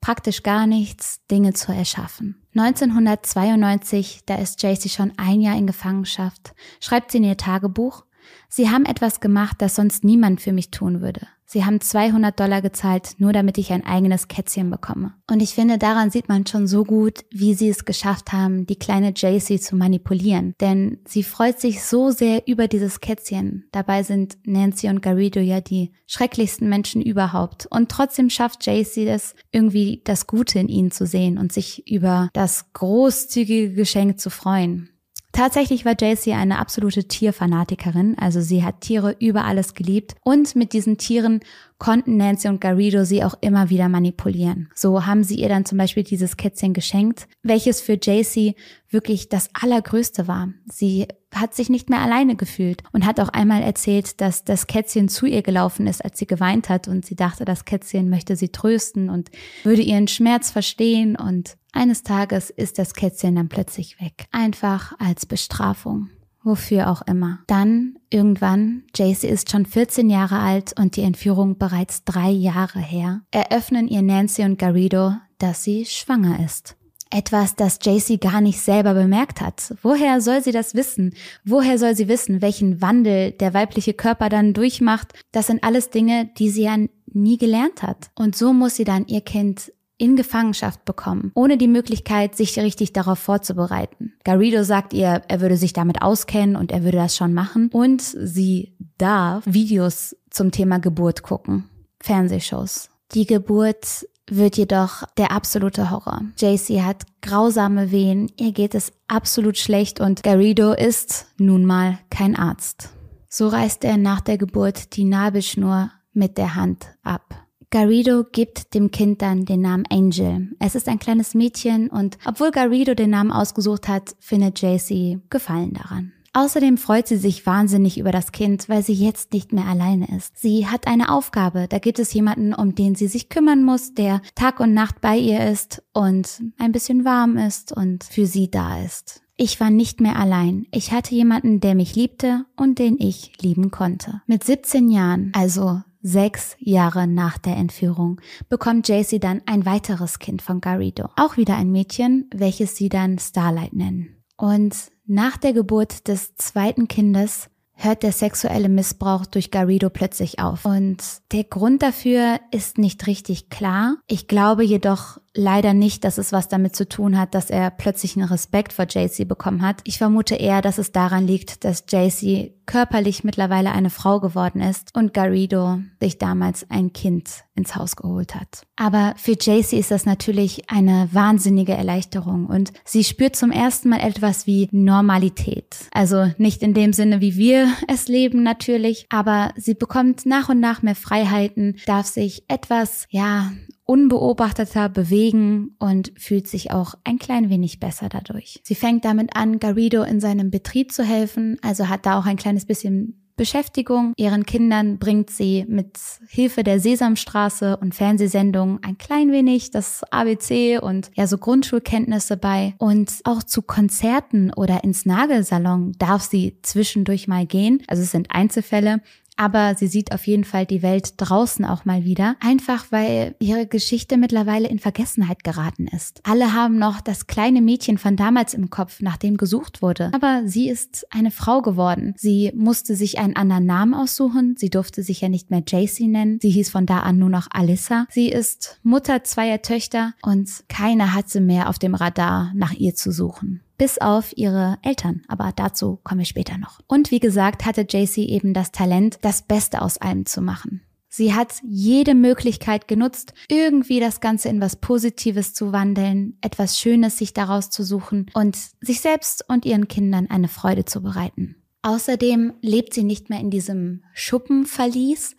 praktisch 0.00 0.44
gar 0.44 0.68
nichts, 0.68 1.26
Dinge 1.32 1.52
zu 1.52 1.72
erschaffen. 1.72 2.46
1992, 2.54 4.20
da 4.24 4.36
ist 4.36 4.62
JC 4.62 4.88
schon 4.88 5.12
ein 5.16 5.40
Jahr 5.40 5.56
in 5.56 5.66
Gefangenschaft, 5.66 6.54
schreibt 6.78 7.10
sie 7.10 7.18
in 7.18 7.24
ihr 7.24 7.36
Tagebuch 7.36 8.04
Sie 8.48 8.70
haben 8.70 8.84
etwas 8.84 9.20
gemacht, 9.20 9.56
das 9.58 9.74
sonst 9.74 10.04
niemand 10.04 10.40
für 10.40 10.52
mich 10.52 10.70
tun 10.70 11.00
würde. 11.00 11.26
Sie 11.46 11.64
haben 11.64 11.80
200 11.80 12.40
Dollar 12.40 12.62
gezahlt, 12.62 13.14
nur 13.18 13.32
damit 13.32 13.58
ich 13.58 13.72
ein 13.72 13.84
eigenes 13.84 14.28
Kätzchen 14.28 14.70
bekomme. 14.70 15.14
Und 15.30 15.42
ich 15.42 15.54
finde, 15.54 15.78
daran 15.78 16.10
sieht 16.10 16.28
man 16.28 16.46
schon 16.46 16.66
so 16.66 16.84
gut, 16.84 17.24
wie 17.30 17.54
sie 17.54 17.68
es 17.68 17.84
geschafft 17.84 18.32
haben, 18.32 18.66
die 18.66 18.78
kleine 18.78 19.12
Jaycee 19.14 19.60
zu 19.60 19.76
manipulieren. 19.76 20.54
Denn 20.60 20.98
sie 21.06 21.22
freut 21.22 21.60
sich 21.60 21.84
so 21.84 22.10
sehr 22.10 22.48
über 22.48 22.66
dieses 22.66 23.00
Kätzchen. 23.00 23.68
Dabei 23.72 24.02
sind 24.02 24.38
Nancy 24.44 24.88
und 24.88 25.02
Garrido 25.02 25.38
ja 25.38 25.60
die 25.60 25.92
schrecklichsten 26.06 26.68
Menschen 26.68 27.02
überhaupt. 27.02 27.66
Und 27.70 27.90
trotzdem 27.90 28.30
schafft 28.30 28.66
Jaycee 28.66 29.06
es, 29.06 29.34
irgendwie 29.52 30.00
das 30.04 30.26
Gute 30.26 30.58
in 30.58 30.68
ihnen 30.68 30.90
zu 30.90 31.06
sehen 31.06 31.38
und 31.38 31.52
sich 31.52 31.86
über 31.90 32.30
das 32.32 32.72
großzügige 32.72 33.74
Geschenk 33.74 34.18
zu 34.18 34.30
freuen. 34.30 34.88
Tatsächlich 35.34 35.84
war 35.84 35.96
Jaycee 35.98 36.34
eine 36.34 36.60
absolute 36.60 37.08
Tierfanatikerin, 37.08 38.16
also 38.16 38.40
sie 38.40 38.62
hat 38.62 38.82
Tiere 38.82 39.16
über 39.18 39.44
alles 39.44 39.74
geliebt 39.74 40.14
und 40.22 40.54
mit 40.54 40.72
diesen 40.72 40.96
Tieren 40.96 41.40
konnten 41.78 42.16
Nancy 42.16 42.46
und 42.46 42.60
Garrido 42.60 43.04
sie 43.04 43.24
auch 43.24 43.34
immer 43.40 43.68
wieder 43.68 43.88
manipulieren. 43.88 44.70
So 44.76 45.06
haben 45.06 45.24
sie 45.24 45.34
ihr 45.34 45.48
dann 45.48 45.64
zum 45.64 45.76
Beispiel 45.76 46.04
dieses 46.04 46.36
Kätzchen 46.36 46.72
geschenkt, 46.72 47.26
welches 47.42 47.80
für 47.80 47.98
Jaycee 48.00 48.54
wirklich 48.90 49.28
das 49.28 49.50
Allergrößte 49.60 50.28
war. 50.28 50.50
Sie 50.70 51.08
hat 51.34 51.52
sich 51.52 51.68
nicht 51.68 51.90
mehr 51.90 52.00
alleine 52.00 52.36
gefühlt 52.36 52.84
und 52.92 53.04
hat 53.04 53.18
auch 53.18 53.28
einmal 53.28 53.60
erzählt, 53.60 54.20
dass 54.20 54.44
das 54.44 54.68
Kätzchen 54.68 55.08
zu 55.08 55.26
ihr 55.26 55.42
gelaufen 55.42 55.88
ist, 55.88 56.04
als 56.04 56.16
sie 56.16 56.28
geweint 56.28 56.68
hat 56.68 56.86
und 56.86 57.04
sie 57.04 57.16
dachte, 57.16 57.44
das 57.44 57.64
Kätzchen 57.64 58.08
möchte 58.08 58.36
sie 58.36 58.50
trösten 58.50 59.10
und 59.10 59.32
würde 59.64 59.82
ihren 59.82 60.06
Schmerz 60.06 60.52
verstehen 60.52 61.16
und 61.16 61.56
eines 61.74 62.02
Tages 62.02 62.50
ist 62.50 62.78
das 62.78 62.94
Kätzchen 62.94 63.36
dann 63.36 63.48
plötzlich 63.48 64.00
weg. 64.00 64.26
Einfach 64.32 64.92
als 64.98 65.26
Bestrafung. 65.26 66.10
Wofür 66.42 66.90
auch 66.90 67.02
immer. 67.02 67.40
Dann 67.46 67.98
irgendwann, 68.10 68.84
Jaycee 68.94 69.28
ist 69.28 69.50
schon 69.50 69.64
14 69.64 70.10
Jahre 70.10 70.38
alt 70.38 70.78
und 70.78 70.96
die 70.96 71.02
Entführung 71.02 71.56
bereits 71.56 72.04
drei 72.04 72.30
Jahre 72.30 72.80
her, 72.80 73.22
eröffnen 73.30 73.88
ihr 73.88 74.02
Nancy 74.02 74.42
und 74.42 74.58
Garrido, 74.58 75.14
dass 75.38 75.64
sie 75.64 75.86
schwanger 75.86 76.44
ist. 76.44 76.76
Etwas, 77.10 77.54
das 77.54 77.78
Jaycee 77.82 78.16
gar 78.18 78.40
nicht 78.40 78.60
selber 78.60 78.92
bemerkt 78.92 79.40
hat. 79.40 79.74
Woher 79.82 80.20
soll 80.20 80.42
sie 80.42 80.52
das 80.52 80.74
wissen? 80.74 81.14
Woher 81.44 81.78
soll 81.78 81.94
sie 81.94 82.08
wissen, 82.08 82.42
welchen 82.42 82.82
Wandel 82.82 83.30
der 83.30 83.54
weibliche 83.54 83.94
Körper 83.94 84.28
dann 84.28 84.52
durchmacht? 84.52 85.12
Das 85.32 85.46
sind 85.46 85.62
alles 85.62 85.90
Dinge, 85.90 86.28
die 86.38 86.50
sie 86.50 86.64
ja 86.64 86.76
nie 87.06 87.38
gelernt 87.38 87.82
hat. 87.82 88.10
Und 88.14 88.36
so 88.36 88.52
muss 88.52 88.76
sie 88.76 88.84
dann 88.84 89.06
ihr 89.06 89.20
Kind 89.20 89.72
in 89.96 90.16
Gefangenschaft 90.16 90.84
bekommen, 90.84 91.30
ohne 91.34 91.56
die 91.56 91.68
Möglichkeit, 91.68 92.36
sich 92.36 92.58
richtig 92.58 92.92
darauf 92.92 93.18
vorzubereiten. 93.18 94.14
Garrido 94.24 94.64
sagt 94.64 94.92
ihr, 94.92 95.22
er 95.28 95.40
würde 95.40 95.56
sich 95.56 95.72
damit 95.72 96.02
auskennen 96.02 96.56
und 96.56 96.72
er 96.72 96.82
würde 96.82 96.98
das 96.98 97.16
schon 97.16 97.32
machen 97.32 97.70
und 97.72 98.02
sie 98.02 98.76
darf 98.98 99.44
Videos 99.46 100.16
zum 100.30 100.50
Thema 100.50 100.78
Geburt 100.78 101.22
gucken, 101.22 101.68
Fernsehshows. 102.00 102.90
Die 103.12 103.26
Geburt 103.26 104.06
wird 104.28 104.56
jedoch 104.56 105.04
der 105.16 105.30
absolute 105.30 105.90
Horror. 105.90 106.22
JC 106.38 106.82
hat 106.82 107.04
grausame 107.22 107.90
Wehen, 107.90 108.32
ihr 108.38 108.52
geht 108.52 108.74
es 108.74 108.92
absolut 109.06 109.58
schlecht 109.58 110.00
und 110.00 110.22
Garrido 110.22 110.72
ist 110.72 111.26
nun 111.38 111.64
mal 111.64 111.98
kein 112.10 112.36
Arzt. 112.36 112.90
So 113.28 113.48
reißt 113.48 113.84
er 113.84 113.96
nach 113.96 114.20
der 114.20 114.38
Geburt 114.38 114.96
die 114.96 115.04
Nabelschnur 115.04 115.90
mit 116.12 116.38
der 116.38 116.54
Hand 116.54 116.86
ab. 117.02 117.43
Garrido 117.74 118.22
gibt 118.22 118.72
dem 118.74 118.92
Kind 118.92 119.20
dann 119.20 119.46
den 119.46 119.60
Namen 119.60 119.82
Angel. 119.90 120.54
Es 120.60 120.76
ist 120.76 120.88
ein 120.88 121.00
kleines 121.00 121.34
Mädchen 121.34 121.90
und 121.90 122.18
obwohl 122.24 122.52
Garrido 122.52 122.94
den 122.94 123.10
Namen 123.10 123.32
ausgesucht 123.32 123.88
hat, 123.88 124.14
findet 124.20 124.60
Jaycee 124.60 125.18
Gefallen 125.28 125.72
daran. 125.74 126.12
Außerdem 126.34 126.78
freut 126.78 127.08
sie 127.08 127.16
sich 127.16 127.44
wahnsinnig 127.46 127.98
über 127.98 128.12
das 128.12 128.30
Kind, 128.30 128.68
weil 128.68 128.84
sie 128.84 128.92
jetzt 128.92 129.32
nicht 129.32 129.52
mehr 129.52 129.66
alleine 129.66 130.06
ist. 130.16 130.38
Sie 130.38 130.68
hat 130.68 130.86
eine 130.86 131.10
Aufgabe. 131.10 131.66
Da 131.68 131.80
gibt 131.80 131.98
es 131.98 132.14
jemanden, 132.14 132.54
um 132.54 132.76
den 132.76 132.94
sie 132.94 133.08
sich 133.08 133.28
kümmern 133.28 133.64
muss, 133.64 133.92
der 133.92 134.22
Tag 134.36 134.60
und 134.60 134.72
Nacht 134.72 135.00
bei 135.00 135.16
ihr 135.16 135.44
ist 135.50 135.82
und 135.92 136.44
ein 136.58 136.70
bisschen 136.70 137.04
warm 137.04 137.36
ist 137.36 137.72
und 137.76 138.04
für 138.04 138.26
sie 138.26 138.52
da 138.52 138.84
ist. 138.84 139.20
Ich 139.36 139.58
war 139.58 139.70
nicht 139.70 140.00
mehr 140.00 140.14
allein. 140.14 140.68
Ich 140.70 140.92
hatte 140.92 141.12
jemanden, 141.12 141.58
der 141.58 141.74
mich 141.74 141.96
liebte 141.96 142.46
und 142.56 142.78
den 142.78 143.00
ich 143.00 143.32
lieben 143.42 143.72
konnte. 143.72 144.22
Mit 144.28 144.44
17 144.44 144.90
Jahren, 144.92 145.32
also 145.34 145.80
Sechs 146.06 146.54
Jahre 146.58 147.06
nach 147.06 147.38
der 147.38 147.56
Entführung 147.56 148.20
bekommt 148.50 148.88
Jaycee 148.88 149.18
dann 149.18 149.40
ein 149.46 149.64
weiteres 149.64 150.18
Kind 150.18 150.42
von 150.42 150.60
Garrido. 150.60 151.08
Auch 151.16 151.38
wieder 151.38 151.56
ein 151.56 151.72
Mädchen, 151.72 152.28
welches 152.30 152.76
sie 152.76 152.90
dann 152.90 153.18
Starlight 153.18 153.72
nennen. 153.72 154.22
Und 154.36 154.76
nach 155.06 155.38
der 155.38 155.54
Geburt 155.54 156.06
des 156.06 156.34
zweiten 156.34 156.88
Kindes 156.88 157.48
hört 157.74 158.02
der 158.02 158.12
sexuelle 158.12 158.68
Missbrauch 158.68 159.26
durch 159.26 159.50
Garrido 159.50 159.90
plötzlich 159.90 160.38
auf. 160.38 160.64
Und 160.64 160.98
der 161.32 161.44
Grund 161.44 161.82
dafür 161.82 162.40
ist 162.50 162.78
nicht 162.78 163.06
richtig 163.06 163.50
klar. 163.50 163.96
Ich 164.06 164.28
glaube 164.28 164.64
jedoch, 164.64 165.18
leider 165.34 165.74
nicht, 165.74 166.04
dass 166.04 166.18
es 166.18 166.32
was 166.32 166.48
damit 166.48 166.76
zu 166.76 166.88
tun 166.88 167.18
hat, 167.18 167.34
dass 167.34 167.50
er 167.50 167.70
plötzlich 167.70 168.16
einen 168.16 168.28
Respekt 168.28 168.72
vor 168.72 168.86
JC 168.88 169.26
bekommen 169.26 169.62
hat. 169.62 169.80
Ich 169.84 169.98
vermute 169.98 170.36
eher, 170.36 170.62
dass 170.62 170.78
es 170.78 170.92
daran 170.92 171.26
liegt, 171.26 171.64
dass 171.64 171.84
JC 171.90 172.52
körperlich 172.66 173.24
mittlerweile 173.24 173.72
eine 173.72 173.90
Frau 173.90 174.20
geworden 174.20 174.62
ist 174.62 174.94
und 174.94 175.12
Garrido 175.12 175.80
sich 176.00 176.18
damals 176.18 176.70
ein 176.70 176.92
Kind 176.92 177.44
ins 177.54 177.76
Haus 177.76 177.96
geholt 177.96 178.34
hat. 178.34 178.62
Aber 178.76 179.14
für 179.16 179.32
JC 179.32 179.74
ist 179.74 179.90
das 179.90 180.06
natürlich 180.06 180.70
eine 180.70 181.08
wahnsinnige 181.12 181.74
Erleichterung 181.74 182.46
und 182.46 182.72
sie 182.84 183.04
spürt 183.04 183.36
zum 183.36 183.50
ersten 183.50 183.90
Mal 183.90 184.00
etwas 184.00 184.46
wie 184.46 184.68
Normalität. 184.72 185.76
Also 185.92 186.30
nicht 186.38 186.62
in 186.62 186.74
dem 186.74 186.92
Sinne, 186.92 187.20
wie 187.20 187.36
wir 187.36 187.63
es 187.88 188.08
leben 188.08 188.42
natürlich, 188.42 189.06
aber 189.08 189.52
sie 189.56 189.74
bekommt 189.74 190.26
nach 190.26 190.48
und 190.48 190.60
nach 190.60 190.82
mehr 190.82 190.94
Freiheiten, 190.94 191.76
darf 191.86 192.06
sich 192.06 192.44
etwas, 192.48 193.06
ja, 193.10 193.52
unbeobachteter 193.86 194.88
bewegen 194.88 195.76
und 195.78 196.12
fühlt 196.16 196.48
sich 196.48 196.70
auch 196.72 196.94
ein 197.04 197.18
klein 197.18 197.50
wenig 197.50 197.80
besser 197.80 198.08
dadurch. 198.08 198.60
Sie 198.62 198.74
fängt 198.74 199.04
damit 199.04 199.36
an, 199.36 199.58
Garrido 199.58 200.02
in 200.02 200.20
seinem 200.20 200.50
Betrieb 200.50 200.92
zu 200.92 201.04
helfen, 201.04 201.58
also 201.62 201.88
hat 201.88 202.06
da 202.06 202.18
auch 202.18 202.24
ein 202.24 202.36
kleines 202.36 202.64
bisschen 202.64 203.23
Beschäftigung. 203.36 204.12
Ihren 204.16 204.46
Kindern 204.46 204.98
bringt 204.98 205.30
sie 205.30 205.64
mit 205.68 205.98
Hilfe 206.28 206.62
der 206.62 206.78
Sesamstraße 206.78 207.76
und 207.76 207.94
Fernsehsendungen 207.94 208.78
ein 208.82 208.96
klein 208.96 209.32
wenig 209.32 209.70
das 209.70 210.04
ABC 210.10 210.78
und 210.78 211.10
ja 211.14 211.26
so 211.26 211.38
Grundschulkenntnisse 211.38 212.36
bei. 212.36 212.74
Und 212.78 213.12
auch 213.24 213.42
zu 213.42 213.62
Konzerten 213.62 214.52
oder 214.52 214.84
ins 214.84 215.04
Nagelsalon 215.04 215.92
darf 215.98 216.22
sie 216.22 216.58
zwischendurch 216.62 217.26
mal 217.26 217.46
gehen. 217.46 217.82
Also 217.88 218.02
es 218.02 218.12
sind 218.12 218.28
Einzelfälle 218.30 219.00
aber 219.36 219.74
sie 219.74 219.86
sieht 219.86 220.12
auf 220.12 220.26
jeden 220.26 220.44
Fall 220.44 220.66
die 220.66 220.82
Welt 220.82 221.14
draußen 221.16 221.64
auch 221.64 221.84
mal 221.84 222.04
wieder, 222.04 222.36
einfach 222.40 222.86
weil 222.90 223.34
ihre 223.38 223.66
Geschichte 223.66 224.16
mittlerweile 224.16 224.68
in 224.68 224.78
Vergessenheit 224.78 225.44
geraten 225.44 225.86
ist. 225.88 226.20
Alle 226.24 226.52
haben 226.52 226.78
noch 226.78 227.00
das 227.00 227.26
kleine 227.26 227.60
Mädchen 227.60 227.98
von 227.98 228.16
damals 228.16 228.54
im 228.54 228.70
Kopf, 228.70 229.00
nach 229.00 229.16
dem 229.16 229.36
gesucht 229.36 229.82
wurde, 229.82 230.10
aber 230.14 230.42
sie 230.46 230.68
ist 230.68 231.06
eine 231.10 231.30
Frau 231.30 231.62
geworden. 231.62 232.14
Sie 232.16 232.52
musste 232.54 232.94
sich 232.94 233.18
einen 233.18 233.36
anderen 233.36 233.66
Namen 233.66 233.94
aussuchen, 233.94 234.56
sie 234.56 234.70
durfte 234.70 235.02
sich 235.02 235.20
ja 235.20 235.28
nicht 235.28 235.50
mehr 235.50 235.62
Jaycee 235.66 236.06
nennen, 236.06 236.38
sie 236.40 236.50
hieß 236.50 236.70
von 236.70 236.86
da 236.86 237.00
an 237.00 237.18
nur 237.18 237.30
noch 237.30 237.48
Alyssa. 237.50 238.06
Sie 238.10 238.28
ist 238.28 238.78
Mutter 238.82 239.24
zweier 239.24 239.62
Töchter 239.62 240.14
und 240.22 240.64
keiner 240.68 241.14
hatte 241.14 241.40
mehr 241.40 241.68
auf 241.68 241.78
dem 241.78 241.94
Radar 241.94 242.52
nach 242.54 242.72
ihr 242.72 242.94
zu 242.94 243.10
suchen 243.10 243.63
bis 243.76 243.98
auf 243.98 244.36
ihre 244.36 244.78
Eltern. 244.82 245.22
Aber 245.28 245.52
dazu 245.54 245.98
kommen 246.04 246.20
wir 246.20 246.26
später 246.26 246.58
noch. 246.58 246.80
Und 246.86 247.10
wie 247.10 247.20
gesagt, 247.20 247.64
hatte 247.64 247.86
JC 247.88 248.18
eben 248.18 248.54
das 248.54 248.72
Talent, 248.72 249.18
das 249.22 249.42
Beste 249.42 249.82
aus 249.82 249.98
allem 249.98 250.26
zu 250.26 250.40
machen. 250.40 250.82
Sie 251.16 251.32
hat 251.32 251.54
jede 251.62 252.16
Möglichkeit 252.16 252.88
genutzt, 252.88 253.34
irgendwie 253.48 254.00
das 254.00 254.20
Ganze 254.20 254.48
in 254.48 254.60
was 254.60 254.74
Positives 254.74 255.54
zu 255.54 255.70
wandeln, 255.70 256.36
etwas 256.40 256.80
Schönes 256.80 257.18
sich 257.18 257.32
daraus 257.32 257.70
zu 257.70 257.84
suchen 257.84 258.26
und 258.34 258.58
sich 258.80 259.00
selbst 259.00 259.48
und 259.48 259.64
ihren 259.64 259.86
Kindern 259.86 260.28
eine 260.28 260.48
Freude 260.48 260.84
zu 260.86 261.02
bereiten. 261.02 261.54
Außerdem 261.82 262.54
lebt 262.62 262.94
sie 262.94 263.04
nicht 263.04 263.30
mehr 263.30 263.38
in 263.38 263.50
diesem 263.50 264.02
Schuppenverlies, 264.12 265.36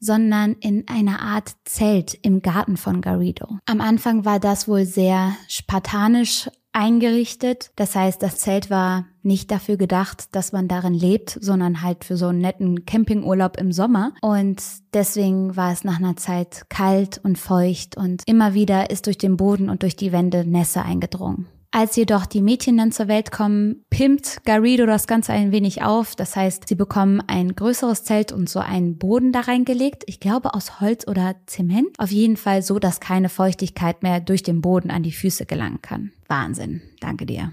sondern 0.00 0.54
in 0.54 0.88
einer 0.88 1.20
Art 1.20 1.56
Zelt 1.64 2.14
im 2.22 2.40
Garten 2.40 2.76
von 2.76 3.00
Garrido. 3.00 3.58
Am 3.66 3.80
Anfang 3.80 4.24
war 4.24 4.40
das 4.40 4.66
wohl 4.66 4.86
sehr 4.86 5.36
spartanisch 5.48 6.48
eingerichtet. 6.72 7.70
Das 7.76 7.94
heißt, 7.94 8.22
das 8.22 8.38
Zelt 8.38 8.70
war 8.70 9.06
nicht 9.22 9.50
dafür 9.50 9.76
gedacht, 9.76 10.34
dass 10.34 10.52
man 10.52 10.68
darin 10.68 10.94
lebt, 10.94 11.38
sondern 11.40 11.82
halt 11.82 12.04
für 12.04 12.16
so 12.16 12.28
einen 12.28 12.40
netten 12.40 12.86
Campingurlaub 12.86 13.58
im 13.58 13.72
Sommer. 13.72 14.12
Und 14.22 14.62
deswegen 14.94 15.56
war 15.56 15.72
es 15.72 15.84
nach 15.84 15.98
einer 15.98 16.16
Zeit 16.16 16.64
kalt 16.68 17.20
und 17.22 17.38
feucht 17.38 17.96
und 17.96 18.22
immer 18.26 18.54
wieder 18.54 18.90
ist 18.90 19.06
durch 19.06 19.18
den 19.18 19.36
Boden 19.36 19.68
und 19.68 19.82
durch 19.82 19.96
die 19.96 20.12
Wände 20.12 20.44
Nässe 20.44 20.82
eingedrungen. 20.82 21.46
Als 21.70 21.96
jedoch 21.96 22.24
die 22.24 22.40
Mädchen 22.40 22.78
dann 22.78 22.92
zur 22.92 23.08
Welt 23.08 23.30
kommen, 23.30 23.84
pimmt 23.90 24.38
Garrido 24.44 24.86
das 24.86 25.06
Ganze 25.06 25.32
ein 25.32 25.52
wenig 25.52 25.82
auf. 25.82 26.16
Das 26.16 26.34
heißt, 26.34 26.66
sie 26.66 26.74
bekommen 26.74 27.22
ein 27.26 27.54
größeres 27.54 28.04
Zelt 28.04 28.32
und 28.32 28.48
so 28.48 28.58
einen 28.60 28.96
Boden 28.96 29.32
da 29.32 29.40
reingelegt. 29.40 30.04
Ich 30.06 30.18
glaube 30.18 30.54
aus 30.54 30.80
Holz 30.80 31.06
oder 31.06 31.36
Zement. 31.46 31.88
Auf 31.98 32.10
jeden 32.10 32.38
Fall 32.38 32.62
so, 32.62 32.78
dass 32.78 33.00
keine 33.00 33.28
Feuchtigkeit 33.28 34.02
mehr 34.02 34.20
durch 34.20 34.42
den 34.42 34.62
Boden 34.62 34.90
an 34.90 35.02
die 35.02 35.12
Füße 35.12 35.44
gelangen 35.44 35.82
kann. 35.82 36.12
Wahnsinn. 36.26 36.80
Danke 37.00 37.26
dir. 37.26 37.52